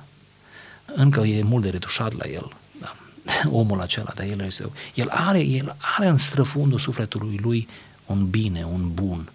Încă 0.85 1.19
e 1.19 1.43
mult 1.43 1.63
de 1.63 1.69
retușat 1.69 2.13
la 2.13 2.27
el, 2.27 2.51
da? 2.81 2.95
omul 3.59 3.81
acela, 3.81 4.11
dar 4.15 4.25
el, 4.25 4.39
este, 4.39 4.69
el, 4.93 5.07
are, 5.09 5.39
el 5.39 5.75
are 5.97 6.07
în 6.07 6.17
străfundul 6.17 6.79
sufletului 6.79 7.39
lui 7.41 7.67
un 8.05 8.29
bine, 8.29 8.63
un 8.63 8.93
bun. 8.93 9.29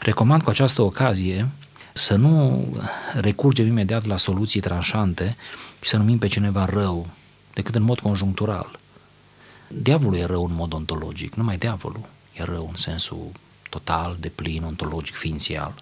Recomand 0.00 0.42
cu 0.42 0.50
această 0.50 0.82
ocazie 0.82 1.48
să 1.98 2.14
nu 2.14 2.66
recurgem 3.14 3.66
imediat 3.66 4.04
la 4.04 4.16
soluții 4.16 4.60
tranșante 4.60 5.36
și 5.82 5.88
să 5.88 5.96
numim 5.96 6.18
pe 6.18 6.26
cineva 6.26 6.64
rău, 6.64 7.06
decât 7.54 7.74
în 7.74 7.82
mod 7.82 8.00
conjunctural. 8.00 8.78
Diavolul 9.68 10.18
e 10.18 10.24
rău 10.24 10.44
în 10.44 10.54
mod 10.54 10.72
ontologic, 10.72 11.34
numai 11.34 11.56
diavolul 11.56 12.08
e 12.32 12.42
rău 12.42 12.66
în 12.70 12.76
sensul 12.76 13.30
total, 13.70 14.16
de 14.20 14.28
plin, 14.28 14.62
ontologic, 14.62 15.14
ființial. 15.14 15.74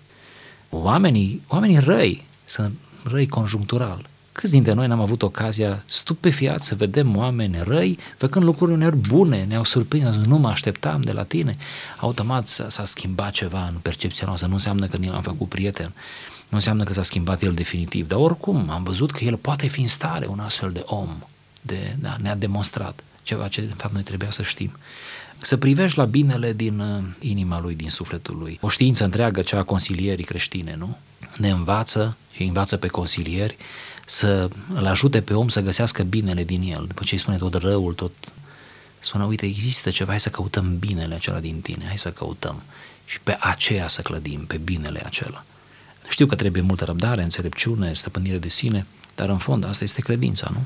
Oamenii, 0.71 1.43
oamenii 1.49 1.79
răi 1.79 2.25
sunt 2.45 2.75
răi 3.05 3.29
conjunctural. 3.29 4.09
Câți 4.37 4.53
dintre 4.53 4.73
noi 4.73 4.87
n-am 4.87 5.01
avut 5.01 5.23
ocazia 5.23 5.85
stupefiat 5.87 6.63
să 6.63 6.75
vedem 6.75 7.17
oameni 7.17 7.59
răi 7.63 7.99
făcând 8.17 8.45
lucruri 8.45 8.73
uneori 8.73 8.97
bune, 8.97 9.45
ne-au 9.45 9.65
surprins, 9.65 10.17
nu 10.17 10.39
mă 10.39 10.49
așteptam 10.49 11.01
de 11.01 11.13
la 11.13 11.23
tine. 11.23 11.57
Automat 11.97 12.47
s-a, 12.47 12.69
s-a 12.69 12.85
schimbat 12.85 13.31
ceva 13.31 13.67
în 13.67 13.75
percepția 13.83 14.27
noastră, 14.27 14.49
nu 14.49 14.55
înseamnă 14.55 14.87
că 14.87 14.97
ni 14.97 15.09
l-am 15.09 15.23
făcut 15.23 15.49
prieten, 15.49 15.93
nu 16.49 16.57
înseamnă 16.57 16.85
că 16.85 16.93
s-a 16.93 17.03
schimbat 17.03 17.43
el 17.43 17.53
definitiv, 17.53 18.09
dar 18.09 18.19
oricum 18.19 18.71
am 18.71 18.83
văzut 18.83 19.11
că 19.11 19.25
el 19.25 19.37
poate 19.37 19.67
fi 19.67 19.81
în 19.81 19.89
stare, 19.89 20.27
un 20.27 20.39
astfel 20.39 20.71
de 20.71 20.83
om, 20.87 21.09
de, 21.61 21.97
da, 22.01 22.17
ne-a 22.21 22.37
demonstrat 22.37 23.03
ceva 23.23 23.49
ce 23.49 23.61
de 23.61 23.75
fapt 23.77 23.93
noi 23.93 24.03
trebuia 24.03 24.31
să 24.31 24.43
știm. 24.43 24.73
Să 25.39 25.57
privești 25.57 25.99
la 25.99 26.05
binele 26.05 26.53
din 26.53 26.79
uh, 26.79 27.03
inima 27.19 27.61
lui, 27.61 27.75
din 27.75 27.91
sufletul 27.91 28.37
lui. 28.39 28.59
O 28.61 28.69
știință 28.69 29.05
întreagă, 29.05 29.43
cea 29.43 29.59
a 29.59 29.63
consilierii 29.63 30.25
creștine, 30.25 30.75
nu? 30.79 30.97
Ne 31.37 31.51
învață 31.51 32.17
și 32.33 32.43
învață 32.43 32.77
pe 32.77 32.87
consilieri 32.87 33.57
să 34.09 34.49
îl 34.75 34.87
ajute 34.87 35.21
pe 35.21 35.35
om 35.35 35.49
să 35.49 35.61
găsească 35.61 36.03
binele 36.03 36.45
din 36.45 36.63
el. 36.63 36.85
După 36.87 37.05
ce 37.05 37.15
îi 37.15 37.21
spune 37.21 37.37
tot 37.37 37.55
răul, 37.55 37.93
tot 37.93 38.13
spune, 38.99 39.25
uite, 39.25 39.47
există 39.47 39.91
ceva, 39.91 40.11
hai 40.11 40.21
să 40.21 40.29
căutăm 40.29 40.79
binele 40.79 41.15
acela 41.15 41.39
din 41.39 41.61
tine, 41.61 41.85
hai 41.87 41.99
să 41.99 42.11
căutăm 42.11 42.63
și 43.05 43.21
pe 43.21 43.37
aceea 43.41 43.89
să 43.89 44.03
clădim, 44.03 44.45
pe 44.47 44.57
binele 44.57 45.03
acela. 45.05 45.45
Știu 46.09 46.27
că 46.27 46.35
trebuie 46.35 46.63
multă 46.63 46.85
răbdare, 46.85 47.23
înțelepciune, 47.23 47.93
stăpânire 47.93 48.39
de 48.39 48.49
sine, 48.49 48.87
dar 49.15 49.29
în 49.29 49.39
fond 49.39 49.65
asta 49.65 49.85
este 49.85 50.01
credința, 50.01 50.49
nu? 50.53 50.65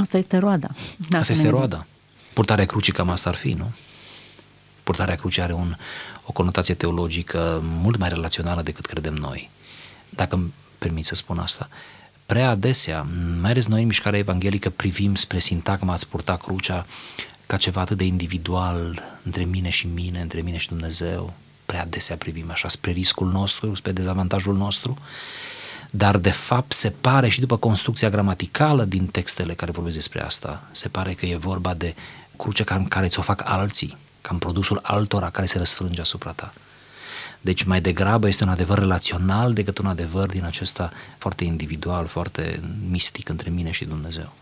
Asta 0.00 0.18
este 0.18 0.38
roada. 0.38 0.68
Asta 1.10 1.32
este 1.32 1.48
roada. 1.48 1.86
Purtarea 2.32 2.66
crucii 2.66 2.92
cam 2.92 3.10
asta 3.10 3.28
ar 3.28 3.36
fi, 3.36 3.52
nu? 3.52 3.72
Purtarea 4.82 5.16
crucii 5.16 5.42
are 5.42 5.52
un, 5.52 5.76
o 6.24 6.32
conotație 6.32 6.74
teologică 6.74 7.60
mult 7.62 7.98
mai 7.98 8.08
relațională 8.08 8.62
decât 8.62 8.86
credem 8.86 9.14
noi. 9.14 9.50
Dacă 10.10 10.34
îmi 10.34 10.52
permit 10.78 11.04
să 11.04 11.14
spun 11.14 11.38
asta 11.38 11.68
prea 12.26 12.48
adesea, 12.48 13.06
mai 13.40 13.50
ales 13.50 13.66
noi 13.66 13.80
în 13.80 13.86
mișcarea 13.86 14.18
evanghelică, 14.18 14.70
privim 14.70 15.14
spre 15.14 15.38
sintagma 15.38 15.92
ați 15.92 16.08
purta 16.08 16.36
crucea 16.36 16.86
ca 17.46 17.56
ceva 17.56 17.80
atât 17.80 17.96
de 17.96 18.04
individual 18.04 19.02
între 19.22 19.44
mine 19.44 19.70
și 19.70 19.86
mine, 19.86 20.20
între 20.20 20.40
mine 20.40 20.56
și 20.56 20.68
Dumnezeu. 20.68 21.32
Prea 21.66 21.80
adesea 21.82 22.16
privim 22.16 22.50
așa 22.50 22.68
spre 22.68 22.90
riscul 22.90 23.30
nostru, 23.30 23.74
spre 23.74 23.92
dezavantajul 23.92 24.56
nostru, 24.56 24.98
dar 25.90 26.16
de 26.16 26.30
fapt 26.30 26.72
se 26.72 26.90
pare 26.90 27.28
și 27.28 27.40
după 27.40 27.56
construcția 27.56 28.10
gramaticală 28.10 28.84
din 28.84 29.06
textele 29.06 29.54
care 29.54 29.70
vorbesc 29.70 29.96
despre 29.96 30.22
asta, 30.22 30.62
se 30.72 30.88
pare 30.88 31.12
că 31.12 31.26
e 31.26 31.36
vorba 31.36 31.74
de 31.74 31.94
crucea 32.36 32.74
în 32.74 32.88
care 32.88 33.08
ți-o 33.08 33.22
fac 33.22 33.42
alții, 33.44 33.96
cam 34.20 34.38
produsul 34.38 34.78
altora 34.82 35.30
care 35.30 35.46
se 35.46 35.58
răsfrânge 35.58 36.00
asupra 36.00 36.30
ta. 36.30 36.52
Deci 37.44 37.62
mai 37.62 37.80
degrabă 37.80 38.28
este 38.28 38.44
un 38.44 38.50
adevăr 38.50 38.78
relațional 38.78 39.52
decât 39.52 39.78
un 39.78 39.86
adevăr 39.86 40.26
din 40.26 40.44
acesta 40.44 40.92
foarte 41.18 41.44
individual, 41.44 42.06
foarte 42.06 42.60
mistic 42.90 43.28
între 43.28 43.50
mine 43.50 43.70
și 43.70 43.84
Dumnezeu. 43.84 44.32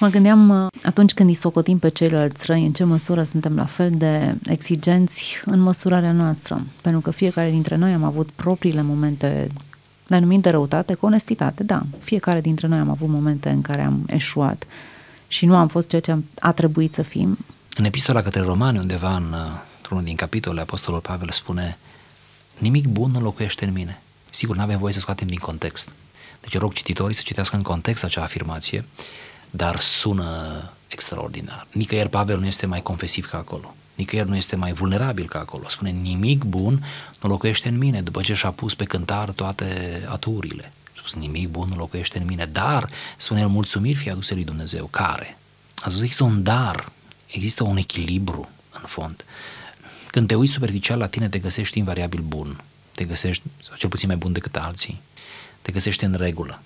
Mă 0.00 0.08
gândeam 0.08 0.48
uh, 0.48 0.66
atunci 0.82 1.12
când 1.12 1.28
îi 1.28 1.34
socotim 1.34 1.78
pe 1.78 1.88
ceilalți 1.88 2.46
răi, 2.46 2.64
în 2.64 2.72
ce 2.72 2.84
măsură 2.84 3.22
suntem 3.22 3.54
la 3.54 3.64
fel 3.64 3.90
de 3.94 4.34
exigenți 4.46 5.42
în 5.44 5.60
măsurarea 5.60 6.12
noastră. 6.12 6.62
Pentru 6.80 7.00
că 7.00 7.10
fiecare 7.10 7.50
dintre 7.50 7.76
noi 7.76 7.92
am 7.92 8.04
avut 8.04 8.30
propriile 8.30 8.82
momente 8.82 9.48
le 10.06 10.18
numim 10.18 10.40
de 10.40 10.50
răutate, 10.50 10.94
cu 10.94 11.06
onestitate, 11.06 11.62
da. 11.62 11.82
Fiecare 11.98 12.40
dintre 12.40 12.66
noi 12.66 12.78
am 12.78 12.90
avut 12.90 13.08
momente 13.08 13.48
în 13.48 13.62
care 13.62 13.82
am 13.82 14.04
eșuat 14.06 14.66
și 15.28 15.46
nu 15.46 15.56
am 15.56 15.68
fost 15.68 15.88
ceea 15.88 16.00
ce 16.00 16.16
a 16.38 16.52
trebuit 16.52 16.94
să 16.94 17.02
fim. 17.02 17.38
În 17.76 17.84
epistola 17.84 18.22
către 18.22 18.40
romani, 18.40 18.78
undeva 18.78 19.16
în 19.16 19.32
uh, 19.32 19.72
într-unul 19.84 20.08
din 20.08 20.16
capitole, 20.16 20.60
Apostolul 20.60 21.00
Pavel 21.00 21.30
spune 21.30 21.78
nimic 22.58 22.86
bun 22.86 23.10
nu 23.10 23.20
locuiește 23.20 23.64
în 23.64 23.72
mine. 23.72 24.02
Sigur, 24.30 24.56
nu 24.56 24.62
avem 24.62 24.78
voie 24.78 24.92
să 24.92 24.98
scoatem 24.98 25.26
din 25.26 25.38
context. 25.38 25.92
Deci 26.40 26.58
rog 26.58 26.72
cititorii 26.72 27.16
să 27.16 27.22
citească 27.24 27.56
în 27.56 27.62
context 27.62 28.04
acea 28.04 28.22
afirmație, 28.22 28.84
dar 29.50 29.80
sună 29.80 30.62
extraordinar. 30.88 31.66
Nicăieri 31.72 32.08
Pavel 32.08 32.38
nu 32.38 32.46
este 32.46 32.66
mai 32.66 32.82
confesiv 32.82 33.26
ca 33.26 33.38
acolo. 33.38 33.74
Nicăieri 33.94 34.28
nu 34.28 34.36
este 34.36 34.56
mai 34.56 34.72
vulnerabil 34.72 35.28
ca 35.28 35.38
acolo. 35.38 35.68
Spune, 35.68 35.90
nimic 35.90 36.42
bun 36.42 36.84
nu 37.20 37.28
locuiește 37.28 37.68
în 37.68 37.78
mine, 37.78 38.02
după 38.02 38.20
ce 38.22 38.34
și-a 38.34 38.50
pus 38.50 38.74
pe 38.74 38.84
cântar 38.84 39.30
toate 39.30 40.00
aturile. 40.08 40.72
Spus, 40.96 41.14
nimic 41.14 41.48
bun 41.48 41.68
nu 41.68 41.76
locuiește 41.76 42.18
în 42.18 42.26
mine, 42.26 42.46
dar, 42.46 42.88
spune 43.16 43.40
el, 43.40 43.48
mulțumiri 43.48 43.98
fie 43.98 44.10
aduse 44.10 44.34
lui 44.34 44.44
Dumnezeu. 44.44 44.86
Care? 44.86 45.38
Ați 45.74 45.88
văzut, 45.88 46.02
există 46.02 46.24
un 46.24 46.42
dar, 46.42 46.92
există 47.26 47.64
un 47.64 47.76
echilibru 47.76 48.48
în 48.70 48.82
fond. 48.86 49.24
Când 50.14 50.26
te 50.26 50.34
uiți 50.34 50.52
superficial 50.52 50.98
la 50.98 51.06
tine, 51.06 51.28
te 51.28 51.38
găsești 51.38 51.78
invariabil 51.78 52.20
bun. 52.20 52.60
Te 52.92 53.04
găsești, 53.04 53.42
sau 53.62 53.76
cel 53.76 53.88
puțin 53.88 54.08
mai 54.08 54.16
bun 54.16 54.32
decât 54.32 54.56
alții. 54.56 55.00
Te 55.62 55.72
găsești 55.72 56.04
în 56.04 56.14
regulă. 56.14 56.62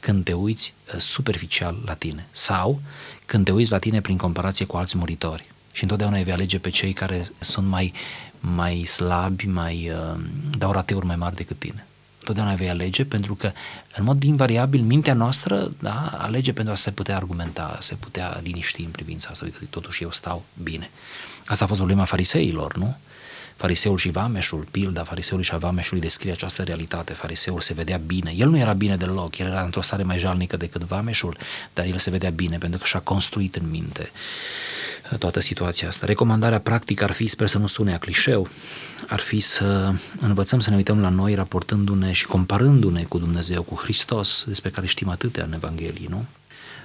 Când 0.00 0.24
te 0.24 0.32
uiți 0.32 0.74
uh, 0.94 1.00
superficial 1.00 1.82
la 1.84 1.94
tine. 1.94 2.26
Sau 2.30 2.80
când 3.26 3.44
te 3.44 3.52
uiți 3.52 3.70
la 3.70 3.78
tine 3.78 4.00
prin 4.00 4.16
comparație 4.16 4.64
cu 4.66 4.76
alți 4.76 4.96
muritori. 4.96 5.44
Și 5.72 5.82
întotdeauna 5.82 6.22
vei 6.22 6.32
alege 6.32 6.58
pe 6.58 6.70
cei 6.70 6.92
care 6.92 7.24
sunt 7.38 7.66
mai, 7.66 7.92
mai 8.40 8.84
slabi, 8.84 9.46
mai 9.46 9.90
uh, 9.90 10.20
dau 10.58 10.72
rateuri 10.72 11.06
mai 11.06 11.16
mari 11.16 11.36
decât 11.36 11.58
tine. 11.58 11.86
Întotdeauna 12.18 12.54
vei 12.54 12.68
alege 12.70 13.04
pentru 13.04 13.34
că, 13.34 13.52
în 13.96 14.04
mod 14.04 14.22
invariabil, 14.22 14.80
mintea 14.80 15.14
noastră 15.14 15.72
da, 15.78 16.18
alege 16.18 16.52
pentru 16.52 16.72
a 16.72 16.76
se 16.76 16.90
putea 16.90 17.16
argumenta, 17.16 17.78
se 17.80 17.94
putea 17.94 18.40
liniști 18.42 18.82
în 18.82 18.90
privința 18.90 19.28
asta. 19.30 19.44
Uite, 19.44 19.58
totuși 19.70 20.02
eu 20.02 20.10
stau 20.10 20.44
bine. 20.62 20.90
Asta 21.44 21.64
a 21.64 21.66
fost 21.66 21.80
problema 21.80 22.04
fariseilor, 22.04 22.76
nu? 22.76 22.96
Fariseul 23.56 23.98
și 23.98 24.10
Vameșul, 24.10 24.66
pilda 24.70 25.02
fariseului 25.02 25.44
și 25.44 25.52
a 25.54 25.56
Vameșului 25.56 26.00
descrie 26.00 26.32
această 26.32 26.62
realitate. 26.62 27.12
Fariseul 27.12 27.60
se 27.60 27.74
vedea 27.74 28.00
bine. 28.06 28.32
El 28.36 28.48
nu 28.48 28.58
era 28.58 28.72
bine 28.72 28.96
deloc, 28.96 29.38
el 29.38 29.46
era 29.46 29.62
într-o 29.62 29.82
stare 29.82 30.02
mai 30.02 30.18
jalnică 30.18 30.56
decât 30.56 30.82
Vameșul, 30.82 31.36
dar 31.72 31.84
el 31.84 31.98
se 31.98 32.10
vedea 32.10 32.30
bine 32.30 32.58
pentru 32.58 32.78
că 32.78 32.84
și-a 32.84 33.00
construit 33.00 33.56
în 33.56 33.70
minte 33.70 34.10
toată 35.18 35.40
situația 35.40 35.88
asta. 35.88 36.06
Recomandarea 36.06 36.60
practică 36.60 37.04
ar 37.04 37.10
fi, 37.10 37.26
sper 37.26 37.46
să 37.46 37.58
nu 37.58 37.66
sune 37.66 37.94
a 37.94 37.98
clișeu, 37.98 38.48
ar 39.08 39.20
fi 39.20 39.40
să 39.40 39.92
învățăm 40.20 40.60
să 40.60 40.70
ne 40.70 40.76
uităm 40.76 41.00
la 41.00 41.08
noi 41.08 41.34
raportându-ne 41.34 42.12
și 42.12 42.26
comparându-ne 42.26 43.02
cu 43.02 43.18
Dumnezeu, 43.18 43.62
cu 43.62 43.74
Hristos, 43.74 44.44
despre 44.46 44.70
care 44.70 44.86
știm 44.86 45.08
atâtea 45.08 45.44
în 45.44 45.52
Evanghelie, 45.52 46.06
nu? 46.08 46.24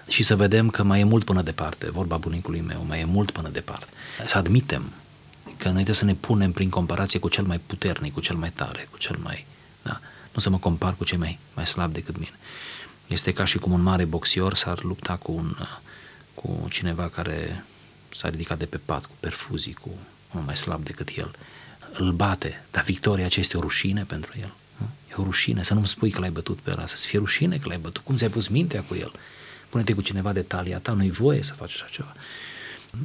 Și 0.08 0.24
să 0.24 0.36
vedem 0.36 0.70
că 0.70 0.84
mai 0.84 1.00
e 1.00 1.04
mult 1.04 1.24
până 1.24 1.42
departe, 1.42 1.92
vorba 1.92 2.18
bunicului 2.18 2.60
meu, 2.60 2.86
mai 2.88 3.00
e 3.00 3.06
mult 3.06 3.32
până 3.32 3.50
departe. 3.50 3.88
Să 4.26 4.38
admitem 4.38 4.92
că 5.44 5.66
noi 5.66 5.74
trebuie 5.74 5.96
să 5.96 6.06
ne 6.06 6.14
punem 6.14 6.52
prin 6.52 6.70
comparație 6.70 7.20
cu 7.20 7.30
cel 7.30 7.44
mai 7.44 7.60
puternic, 7.66 8.14
cu 8.14 8.20
cel 8.20 8.36
mai 8.36 8.50
tare, 8.50 8.88
cu 8.92 8.98
cel 8.98 9.18
mai... 9.24 9.46
Da? 9.82 10.00
Nu 10.02 10.08
nu 10.38 10.44
să 10.44 10.50
mă 10.50 10.58
compar 10.58 10.96
cu 10.96 11.04
cei 11.04 11.18
mai, 11.18 11.40
mai 11.54 11.68
slabi 11.68 11.94
decât 11.94 12.18
mine. 12.18 12.34
Este 13.08 13.34
ca 13.34 13.46
și 13.46 13.58
cum 13.58 13.72
un 13.72 13.82
mare 13.82 14.06
boxior 14.06 14.56
s-ar 14.56 14.84
lupta 14.84 15.16
cu, 15.16 15.32
un, 15.32 15.56
cu 16.34 16.68
cineva 16.70 17.08
care 17.08 17.64
s-a 18.16 18.30
ridicat 18.30 18.58
de 18.58 18.66
pe 18.66 18.78
pat, 18.78 19.06
cu 19.06 19.16
perfuzii, 19.20 19.74
cu 19.74 19.90
unul 20.32 20.46
mai 20.46 20.58
slab 20.58 20.84
decât 20.84 21.10
el. 21.16 21.32
Îl 21.94 22.12
bate, 22.12 22.66
dar 22.72 22.84
victoria 22.84 23.28
ce 23.28 23.40
este 23.40 23.58
o 23.58 23.60
rușine 23.60 24.04
pentru 24.04 24.32
el. 24.42 24.54
Nu? 24.78 24.90
E 25.12 25.14
o 25.16 25.24
rușine 25.24 25.64
să 25.64 25.74
nu-mi 25.74 25.88
spui 25.88 26.10
că 26.10 26.20
l-ai 26.20 26.32
bătut 26.32 26.60
pe 26.60 26.72
ăla, 26.72 26.88
să-ți 26.88 27.08
fie 27.08 27.20
rușine 27.20 27.58
că 27.58 27.68
l-ai 27.68 27.78
bătut. 27.78 28.04
Cum 28.04 28.16
ți-ai 28.16 28.30
pus 28.30 28.48
mintea 28.48 28.82
cu 28.82 28.96
el? 28.96 29.12
Pune-te 29.78 29.96
cu 29.96 30.02
cineva 30.02 30.34
de 30.34 30.42
talia 30.42 30.80
ta, 30.80 30.92
nu-i 30.92 31.10
voie 31.10 31.44
să 31.44 31.54
faci 31.54 31.74
așa 31.74 31.86
ceva. 31.92 32.14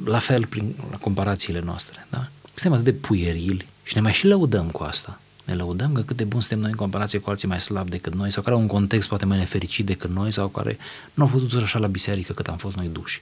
La 0.05 0.19
fel 0.19 0.45
prin 0.45 0.75
la 0.91 0.97
comparațiile 0.97 1.59
noastre, 1.59 2.07
da? 2.09 2.27
Suntem 2.53 2.73
atât 2.73 2.83
de 2.83 2.93
puierili 2.93 3.67
și 3.83 3.95
ne 3.95 4.01
mai 4.01 4.13
și 4.13 4.27
lăudăm 4.27 4.69
cu 4.69 4.83
asta. 4.83 5.19
Ne 5.45 5.53
lăudăm 5.53 5.93
că 5.93 6.01
cât 6.01 6.17
de 6.17 6.23
bun 6.23 6.39
suntem 6.39 6.59
noi 6.59 6.69
în 6.69 6.75
comparație 6.75 7.19
cu 7.19 7.29
alții 7.29 7.47
mai 7.47 7.61
slabi 7.61 7.89
decât 7.89 8.13
noi 8.13 8.31
sau 8.31 8.43
care 8.43 8.55
au 8.55 8.61
un 8.61 8.67
context 8.67 9.07
poate 9.07 9.25
mai 9.25 9.37
nefericit 9.37 9.85
decât 9.85 10.09
noi 10.09 10.31
sau 10.31 10.47
care 10.47 10.77
nu 11.13 11.23
au 11.23 11.29
putut 11.29 11.61
așa 11.61 11.79
la 11.79 11.87
biserică 11.87 12.33
cât 12.33 12.47
am 12.47 12.57
fost 12.57 12.75
noi 12.75 12.87
duși 12.87 13.21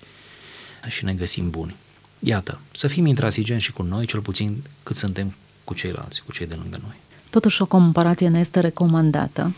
și 0.87 1.05
ne 1.05 1.13
găsim 1.13 1.49
buni. 1.49 1.75
Iată, 2.19 2.59
să 2.71 2.87
fim 2.87 3.05
intransigenți 3.05 3.63
și 3.63 3.71
cu 3.71 3.83
noi, 3.83 4.05
cel 4.05 4.19
puțin 4.19 4.63
cât 4.83 4.95
suntem 4.95 5.35
cu 5.63 5.73
ceilalți, 5.73 6.23
cu 6.25 6.31
cei 6.31 6.47
de 6.47 6.55
lângă 6.61 6.79
noi. 6.83 6.95
Totuși 7.29 7.61
o 7.61 7.65
comparație 7.65 8.27
ne 8.27 8.39
este 8.39 8.59
recomandată, 8.59 9.53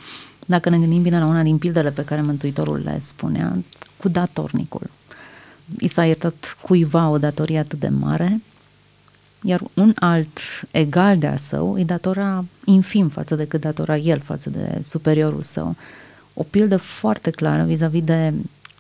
dacă 0.46 0.70
ne 0.70 0.78
gândim 0.78 1.02
bine 1.02 1.20
la 1.20 1.26
una 1.26 1.42
din 1.42 1.58
pildele 1.58 1.92
pe 1.92 2.04
care 2.04 2.22
Mântuitorul 2.22 2.82
le 2.84 3.00
spunea, 3.02 3.52
cu 3.98 4.10
datornicul. 4.10 4.90
I 5.80 5.88
s-a 5.88 6.06
iertat 6.06 6.58
cuiva 6.62 7.10
o 7.10 7.18
datorie 7.18 7.60
atât 7.60 7.80
de 7.80 7.88
mare, 7.88 8.42
iar 9.42 9.62
un 9.74 9.94
alt 10.00 10.40
egal 10.72 11.18
de-a 11.18 11.38
său 11.38 11.74
îi 11.74 11.86
datora 11.86 12.46
infim 12.66 13.10
față 13.10 13.36
de 13.36 13.48
cât 13.48 13.62
datora 13.62 13.96
el 13.96 14.20
față 14.20 14.50
de 14.50 14.80
superiorul 14.84 15.44
său. 15.44 15.76
O 16.34 16.44
pildă 16.44 16.78
foarte 16.78 17.30
clară 17.30 17.64
vis-a-vis 17.64 18.04
de 18.04 18.34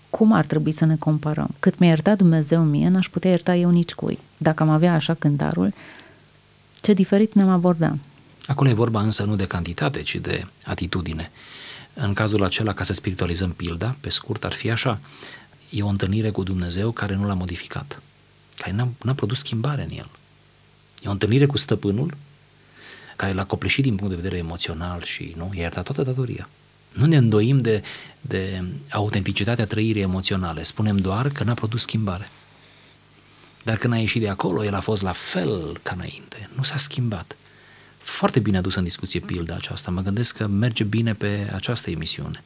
cum 0.09 0.31
ar 0.31 0.45
trebui 0.45 0.71
să 0.71 0.85
ne 0.85 0.95
comparăm. 0.95 1.49
Cât 1.59 1.77
mi-a 1.77 1.89
iertat 1.89 2.17
Dumnezeu 2.17 2.63
mie, 2.63 2.89
n-aș 2.89 3.09
putea 3.09 3.29
ierta 3.29 3.55
eu 3.55 3.69
nici 3.69 3.93
cui. 3.93 4.19
Dacă 4.37 4.63
am 4.63 4.69
avea 4.69 4.93
așa 4.93 5.13
cântarul, 5.13 5.73
ce 6.81 6.93
diferit 6.93 7.33
ne-am 7.33 7.49
aborda. 7.49 7.97
Acolo 8.47 8.69
e 8.69 8.73
vorba 8.73 9.01
însă 9.01 9.23
nu 9.23 9.35
de 9.35 9.47
cantitate, 9.47 10.01
ci 10.01 10.15
de 10.15 10.45
atitudine. 10.65 11.31
În 11.93 12.13
cazul 12.13 12.43
acela, 12.43 12.73
ca 12.73 12.83
să 12.83 12.93
spiritualizăm 12.93 13.51
pilda, 13.51 13.95
pe 13.99 14.09
scurt, 14.09 14.43
ar 14.43 14.53
fi 14.53 14.69
așa. 14.69 14.99
E 15.69 15.83
o 15.83 15.87
întâlnire 15.87 16.29
cu 16.29 16.43
Dumnezeu 16.43 16.91
care 16.91 17.15
nu 17.15 17.27
l-a 17.27 17.33
modificat, 17.33 18.01
care 18.57 18.71
n-a, 18.71 18.87
n-a 19.03 19.13
produs 19.13 19.37
schimbare 19.37 19.81
în 19.81 19.97
el. 19.97 20.09
E 21.03 21.07
o 21.07 21.11
întâlnire 21.11 21.45
cu 21.45 21.57
stăpânul 21.57 22.17
care 23.15 23.33
l-a 23.33 23.45
copleșit 23.45 23.83
din 23.83 23.95
punct 23.95 24.15
de 24.15 24.21
vedere 24.21 24.37
emoțional 24.37 25.03
și 25.03 25.33
nu, 25.37 25.51
i-a 25.53 25.61
iertat 25.61 25.83
toată 25.83 26.01
datoria. 26.01 26.49
Nu 26.91 27.05
ne 27.05 27.17
îndoim 27.17 27.61
de, 27.61 27.83
de 28.21 28.63
autenticitatea 28.89 29.65
trăirii 29.65 30.01
emoționale, 30.01 30.63
spunem 30.63 30.97
doar 30.97 31.29
că 31.29 31.43
n-a 31.43 31.53
produs 31.53 31.81
schimbare. 31.81 32.29
Dar 33.63 33.77
când 33.77 33.93
a 33.93 33.97
ieșit 33.97 34.21
de 34.21 34.29
acolo, 34.29 34.63
el 34.63 34.73
a 34.73 34.79
fost 34.79 35.01
la 35.01 35.11
fel 35.11 35.79
ca 35.83 35.93
înainte, 35.95 36.49
nu 36.55 36.63
s-a 36.63 36.77
schimbat. 36.77 37.35
Foarte 38.03 38.39
bine 38.39 38.57
adus 38.57 38.75
în 38.75 38.83
discuție 38.83 39.19
pilda 39.19 39.55
aceasta, 39.55 39.91
mă 39.91 40.01
gândesc 40.01 40.37
că 40.37 40.47
merge 40.47 40.83
bine 40.83 41.13
pe 41.13 41.51
această 41.53 41.89
emisiune. 41.89 42.43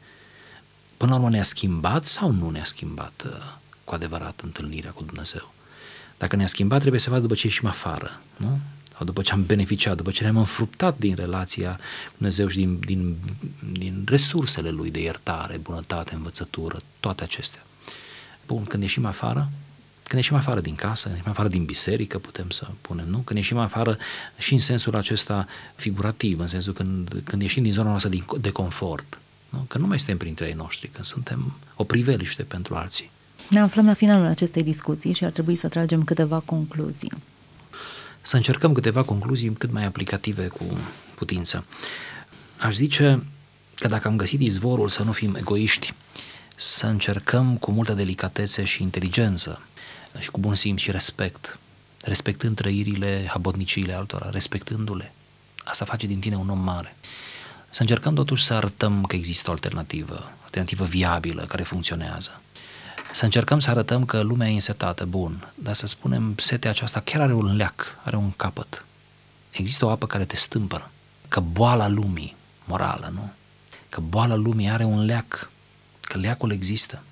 Până 0.96 1.10
la 1.10 1.16
urmă 1.16 1.30
ne-a 1.30 1.42
schimbat 1.42 2.04
sau 2.04 2.30
nu 2.30 2.50
ne-a 2.50 2.64
schimbat 2.64 3.22
uh, 3.26 3.32
cu 3.84 3.94
adevărat 3.94 4.40
întâlnirea 4.44 4.90
cu 4.90 5.02
Dumnezeu? 5.02 5.54
Dacă 6.18 6.36
ne-a 6.36 6.46
schimbat, 6.46 6.80
trebuie 6.80 7.00
să 7.00 7.10
vadă 7.10 7.22
după 7.22 7.34
ce 7.34 7.46
ieșim 7.46 7.68
afară, 7.68 8.20
nu? 8.36 8.58
Sau 8.96 9.06
după 9.06 9.22
ce 9.22 9.32
am 9.32 9.44
beneficiat, 9.44 9.96
după 9.96 10.10
ce 10.10 10.22
ne-am 10.22 10.36
înfruptat 10.36 10.98
din 10.98 11.14
relația 11.14 11.72
cu 12.06 12.14
Dumnezeu 12.16 12.48
și 12.48 12.56
din, 12.56 12.78
din, 12.78 13.16
din 13.72 14.04
resursele 14.06 14.70
Lui 14.70 14.90
de 14.90 15.00
iertare, 15.00 15.56
bunătate, 15.56 16.14
învățătură, 16.14 16.80
toate 17.00 17.22
acestea. 17.22 17.62
Bun, 18.46 18.64
când 18.64 18.82
ieșim 18.82 19.04
afară, 19.04 19.50
când 20.08 20.22
ieșim 20.22 20.36
afară 20.36 20.60
din 20.60 20.74
casă, 20.74 21.08
ieșim 21.08 21.30
afară 21.30 21.48
din 21.48 21.64
biserică, 21.64 22.18
putem 22.18 22.50
să 22.50 22.66
punem, 22.80 23.06
nu? 23.08 23.18
Când 23.18 23.38
ieșim 23.38 23.58
afară 23.58 23.98
și 24.38 24.52
în 24.52 24.58
sensul 24.58 24.96
acesta 24.96 25.46
figurativ, 25.74 26.38
în 26.38 26.46
sensul 26.46 26.72
când, 26.72 27.20
când 27.24 27.42
ieșim 27.42 27.62
din 27.62 27.72
zona 27.72 27.88
noastră 27.88 28.10
de 28.40 28.50
confort, 28.50 29.18
nu? 29.48 29.58
Că 29.68 29.78
nu 29.78 29.86
mai 29.86 29.98
suntem 29.98 30.16
printre 30.16 30.46
ei 30.46 30.52
noștri, 30.52 30.88
când 30.88 31.04
suntem 31.04 31.52
o 31.74 31.84
priveliște 31.84 32.42
pentru 32.42 32.74
alții. 32.74 33.10
Ne 33.48 33.60
aflăm 33.60 33.86
la 33.86 33.92
finalul 33.92 34.26
acestei 34.26 34.62
discuții 34.62 35.12
și 35.12 35.24
ar 35.24 35.30
trebui 35.30 35.56
să 35.56 35.68
tragem 35.68 36.04
câteva 36.04 36.38
concluzii. 36.38 37.12
Să 38.22 38.36
încercăm 38.36 38.72
câteva 38.72 39.02
concluzii 39.02 39.52
cât 39.52 39.72
mai 39.72 39.84
aplicative 39.84 40.46
cu 40.46 40.64
putință. 41.14 41.64
Aș 42.58 42.74
zice 42.74 43.22
că 43.74 43.88
dacă 43.88 44.08
am 44.08 44.16
găsit 44.16 44.40
izvorul 44.40 44.88
să 44.88 45.02
nu 45.02 45.12
fim 45.12 45.34
egoiști, 45.34 45.94
să 46.56 46.86
încercăm 46.86 47.56
cu 47.56 47.70
multă 47.70 47.92
delicatețe 47.92 48.64
și 48.64 48.82
inteligență 48.82 49.60
și 50.18 50.30
cu 50.30 50.40
bun 50.40 50.54
simț 50.54 50.80
și 50.80 50.90
respect, 50.90 51.58
respectând 52.02 52.56
trăirile, 52.56 53.26
habotniciile 53.28 53.92
altora, 53.92 54.30
respectându-le. 54.30 55.12
Asta 55.64 55.84
face 55.84 56.06
din 56.06 56.18
tine 56.18 56.36
un 56.36 56.48
om 56.48 56.58
mare. 56.58 56.96
Să 57.70 57.80
încercăm 57.80 58.14
totuși 58.14 58.44
să 58.44 58.54
arătăm 58.54 59.04
că 59.04 59.16
există 59.16 59.50
o 59.50 59.52
alternativă, 59.52 60.32
alternativă 60.44 60.84
viabilă, 60.84 61.42
care 61.42 61.62
funcționează 61.62 62.40
să 63.12 63.24
încercăm 63.24 63.58
să 63.60 63.70
arătăm 63.70 64.04
că 64.04 64.20
lumea 64.20 64.48
e 64.48 64.54
însetată, 64.54 65.04
bun, 65.04 65.48
dar 65.54 65.74
să 65.74 65.86
spunem, 65.86 66.34
setea 66.36 66.70
aceasta 66.70 67.00
chiar 67.00 67.20
are 67.20 67.32
un 67.32 67.56
leac, 67.56 67.98
are 68.02 68.16
un 68.16 68.30
capăt. 68.36 68.84
Există 69.50 69.84
o 69.84 69.90
apă 69.90 70.06
care 70.06 70.24
te 70.24 70.36
stâmpără, 70.36 70.90
că 71.28 71.40
boala 71.40 71.88
lumii, 71.88 72.36
morală, 72.64 73.10
nu? 73.14 73.30
Că 73.88 74.00
boala 74.00 74.34
lumii 74.34 74.68
are 74.68 74.84
un 74.84 75.04
leac, 75.04 75.50
că 76.00 76.18
leacul 76.18 76.52
există, 76.52 77.02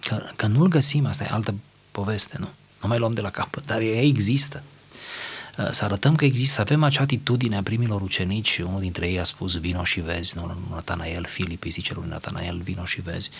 că, 0.00 0.22
că 0.36 0.46
nu-l 0.46 0.68
găsim, 0.68 1.06
asta 1.06 1.24
e 1.24 1.28
altă 1.30 1.54
poveste, 1.90 2.36
nu? 2.38 2.48
Nu 2.82 2.88
mai 2.88 2.98
luăm 2.98 3.14
de 3.14 3.20
la 3.20 3.30
capăt, 3.30 3.66
dar 3.66 3.80
ea 3.80 4.02
există. 4.02 4.62
Să 5.70 5.84
arătăm 5.84 6.16
că 6.16 6.24
există, 6.24 6.54
să 6.54 6.60
avem 6.60 6.82
acea 6.82 7.02
atitudine 7.02 7.56
a 7.56 7.62
primilor 7.62 8.00
ucenici, 8.02 8.58
unul 8.58 8.80
dintre 8.80 9.08
ei 9.08 9.20
a 9.20 9.24
spus 9.24 9.56
vino 9.56 9.84
și 9.84 10.00
vezi, 10.00 10.36
nu 10.36 10.56
Natanael, 10.70 11.24
Filip 11.24 11.64
îi 11.64 11.70
zice 11.70 11.94
lui 11.94 12.08
Natanael, 12.08 12.60
vino 12.60 12.84
și 12.84 13.00
vezi, 13.00 13.30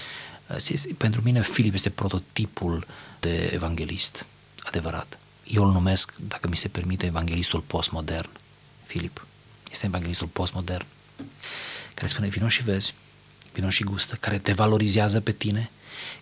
este, 0.68 0.94
pentru 0.96 1.20
mine 1.24 1.42
Filip 1.42 1.74
este 1.74 1.90
prototipul 1.90 2.86
de 3.20 3.50
evanghelist 3.52 4.26
adevărat. 4.64 5.18
Eu 5.44 5.64
îl 5.64 5.72
numesc, 5.72 6.12
dacă 6.28 6.48
mi 6.48 6.56
se 6.56 6.68
permite, 6.68 7.06
evanghelistul 7.06 7.60
postmodern. 7.60 8.30
Filip 8.86 9.26
este 9.70 9.86
evanghelistul 9.86 10.26
postmodern 10.26 10.86
care 11.94 12.06
spune 12.06 12.28
vino 12.28 12.48
și 12.48 12.62
vezi, 12.62 12.94
vino 13.52 13.70
și 13.70 13.84
gustă, 13.84 14.16
care 14.20 14.38
te 14.38 14.52
valorizează 14.52 15.20
pe 15.20 15.32
tine, 15.32 15.70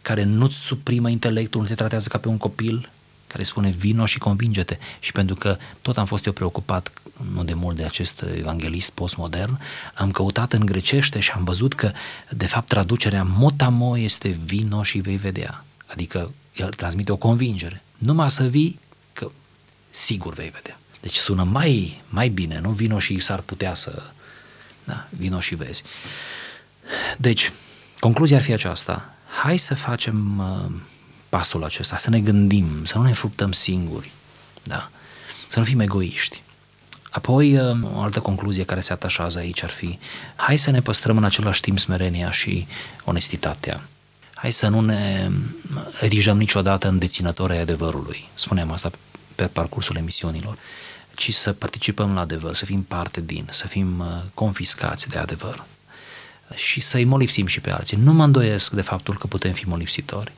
care 0.02 0.22
nu-ți 0.22 0.56
suprimă 0.56 1.08
intelectul, 1.08 1.60
nu 1.60 1.66
te 1.66 1.74
tratează 1.74 2.08
ca 2.08 2.18
pe 2.18 2.28
un 2.28 2.36
copil, 2.36 2.90
care 3.26 3.42
spune 3.42 3.70
vino 3.70 4.06
și 4.06 4.18
convinge-te. 4.18 4.78
Și 5.00 5.12
pentru 5.12 5.34
că 5.34 5.56
tot 5.82 5.98
am 5.98 6.06
fost 6.06 6.26
eu 6.26 6.32
preocupat 6.32 6.90
nu 7.32 7.44
de 7.44 7.54
mult 7.54 7.76
de 7.76 7.84
acest 7.84 8.24
evanghelist 8.36 8.90
postmodern, 8.90 9.60
am 9.94 10.10
căutat 10.10 10.52
în 10.52 10.66
grecește 10.66 11.20
și 11.20 11.30
am 11.30 11.44
văzut 11.44 11.74
că 11.74 11.92
de 12.30 12.46
fapt 12.46 12.68
traducerea 12.68 13.22
motamo 13.22 13.98
este 13.98 14.28
vino 14.44 14.82
și 14.82 14.98
vei 14.98 15.16
vedea. 15.16 15.64
Adică 15.86 16.32
el 16.54 16.68
transmite 16.68 17.12
o 17.12 17.16
convingere. 17.16 17.82
Numai 17.98 18.30
să 18.30 18.44
vii 18.44 18.80
că 19.12 19.30
sigur 19.90 20.34
vei 20.34 20.50
vedea. 20.50 20.78
Deci 21.00 21.16
sună 21.16 21.42
mai, 21.42 22.02
mai 22.08 22.28
bine, 22.28 22.58
nu? 22.60 22.70
Vino 22.70 22.98
și 22.98 23.18
s-ar 23.18 23.40
putea 23.40 23.74
să... 23.74 24.02
Da, 24.84 25.06
vino 25.10 25.40
și 25.40 25.54
vezi. 25.54 25.82
Deci, 27.16 27.52
concluzia 27.98 28.36
ar 28.36 28.42
fi 28.42 28.52
aceasta. 28.52 29.14
Hai 29.42 29.56
să 29.56 29.74
facem 29.74 30.38
uh, 30.38 30.72
pasul 31.28 31.64
acesta, 31.64 31.98
să 31.98 32.10
ne 32.10 32.20
gândim, 32.20 32.84
să 32.84 32.98
nu 32.98 33.04
ne 33.04 33.12
fructăm 33.12 33.52
singuri, 33.52 34.10
da? 34.62 34.90
să 35.48 35.58
nu 35.58 35.64
fim 35.64 35.80
egoiști. 35.80 36.42
Apoi, 37.10 37.58
uh, 37.58 37.78
o 37.94 38.00
altă 38.00 38.20
concluzie 38.20 38.64
care 38.64 38.80
se 38.80 38.92
atașează 38.92 39.38
aici 39.38 39.62
ar 39.62 39.70
fi, 39.70 39.98
hai 40.36 40.56
să 40.56 40.70
ne 40.70 40.80
păstrăm 40.80 41.16
în 41.16 41.24
același 41.24 41.60
timp 41.60 41.78
smerenia 41.78 42.30
și 42.30 42.66
onestitatea. 43.04 43.80
Hai 44.34 44.52
să 44.52 44.68
nu 44.68 44.80
ne 44.80 45.30
erijăm 46.00 46.38
niciodată 46.38 46.88
în 46.88 46.98
deținători 46.98 47.52
ai 47.52 47.60
adevărului, 47.60 48.28
spuneam 48.34 48.72
asta 48.72 48.90
pe 49.34 49.46
parcursul 49.46 49.96
emisiunilor, 49.96 50.58
ci 51.14 51.34
să 51.34 51.52
participăm 51.52 52.14
la 52.14 52.20
adevăr, 52.20 52.54
să 52.54 52.64
fim 52.64 52.82
parte 52.82 53.20
din, 53.20 53.48
să 53.50 53.66
fim 53.66 53.98
uh, 53.98 54.06
confiscați 54.34 55.08
de 55.08 55.18
adevăr 55.18 55.64
și 56.54 56.80
să-i 56.80 57.04
molipsim 57.04 57.46
și 57.46 57.60
pe 57.60 57.70
alții. 57.70 57.96
Nu 57.96 58.12
mă 58.12 58.24
îndoiesc 58.24 58.72
de 58.72 58.80
faptul 58.80 59.18
că 59.18 59.26
putem 59.26 59.52
fi 59.52 59.68
molipsitori, 59.68 60.32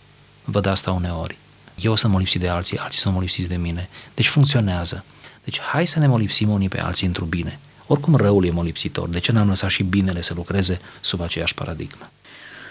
văd 0.45 0.67
asta 0.67 0.93
uneori. 0.93 1.37
Eu 1.75 1.95
sunt 1.95 2.13
molipsit 2.13 2.41
de 2.41 2.49
alții, 2.49 2.79
alții 2.79 3.01
sunt 3.01 3.15
molipsiți 3.15 3.49
de 3.49 3.57
mine. 3.57 3.89
Deci 4.15 4.29
funcționează. 4.29 5.05
Deci 5.45 5.61
hai 5.61 5.87
să 5.87 5.99
ne 5.99 6.07
molipsim 6.07 6.49
unii 6.49 6.69
pe 6.69 6.81
alții 6.81 7.07
într-o 7.07 7.25
bine. 7.25 7.59
Oricum 7.87 8.15
răul 8.15 8.45
e 8.45 8.51
molipsitor. 8.51 9.09
De 9.09 9.19
ce 9.19 9.33
n-am 9.33 9.49
lăsat 9.49 9.71
și 9.71 9.83
binele 9.83 10.23
să 10.23 10.35
lucreze 10.35 10.81
sub 11.01 11.21
aceeași 11.21 11.55
paradigmă? 11.55 12.11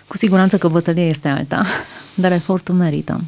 Cu 0.07 0.17
siguranță 0.17 0.57
că 0.57 0.67
bătălia 0.67 1.07
este 1.07 1.27
alta, 1.27 1.65
dar 2.13 2.31
efortul 2.31 2.75
merită. 2.75 3.21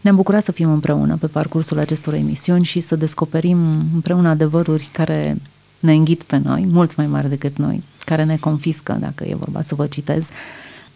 Ne-am 0.00 0.16
bucurat 0.16 0.42
să 0.42 0.52
fim 0.52 0.72
împreună 0.72 1.16
pe 1.16 1.26
parcursul 1.26 1.78
acestor 1.78 2.14
emisiuni 2.14 2.64
și 2.64 2.80
să 2.80 2.96
descoperim 2.96 3.58
împreună 3.94 4.28
adevăruri 4.28 4.88
care 4.92 5.36
ne 5.80 5.92
înghit 5.92 6.22
pe 6.22 6.36
noi, 6.36 6.66
mult 6.70 6.96
mai 6.96 7.06
mari 7.06 7.28
decât 7.28 7.56
noi. 7.56 7.82
care 8.04 8.24
ne 8.24 8.36
confiscă, 8.36 8.96
dacă 9.00 9.24
e 9.24 9.34
vorba 9.34 9.62
să 9.62 9.74
vă 9.74 9.86
citez, 9.86 10.28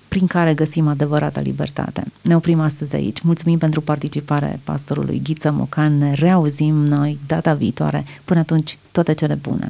prin 0.08 0.26
care 0.26 0.54
găsim 0.54 0.88
adevărata 0.88 1.40
libertate. 1.40 2.04
Ne 2.22 2.36
oprim 2.36 2.60
astăzi 2.60 2.94
aici. 2.94 3.20
Mulțumim 3.20 3.58
pentru 3.58 3.80
participare 3.80 4.60
pastorului 4.64 5.20
Ghiță 5.24 5.50
Mocan. 5.50 5.98
Ne 5.98 6.14
reauzim 6.14 6.74
noi 6.74 7.18
data 7.26 7.54
viitoare. 7.54 8.04
Până 8.24 8.40
atunci, 8.40 8.78
toate 8.92 9.14
cele 9.14 9.34
bune! 9.34 9.68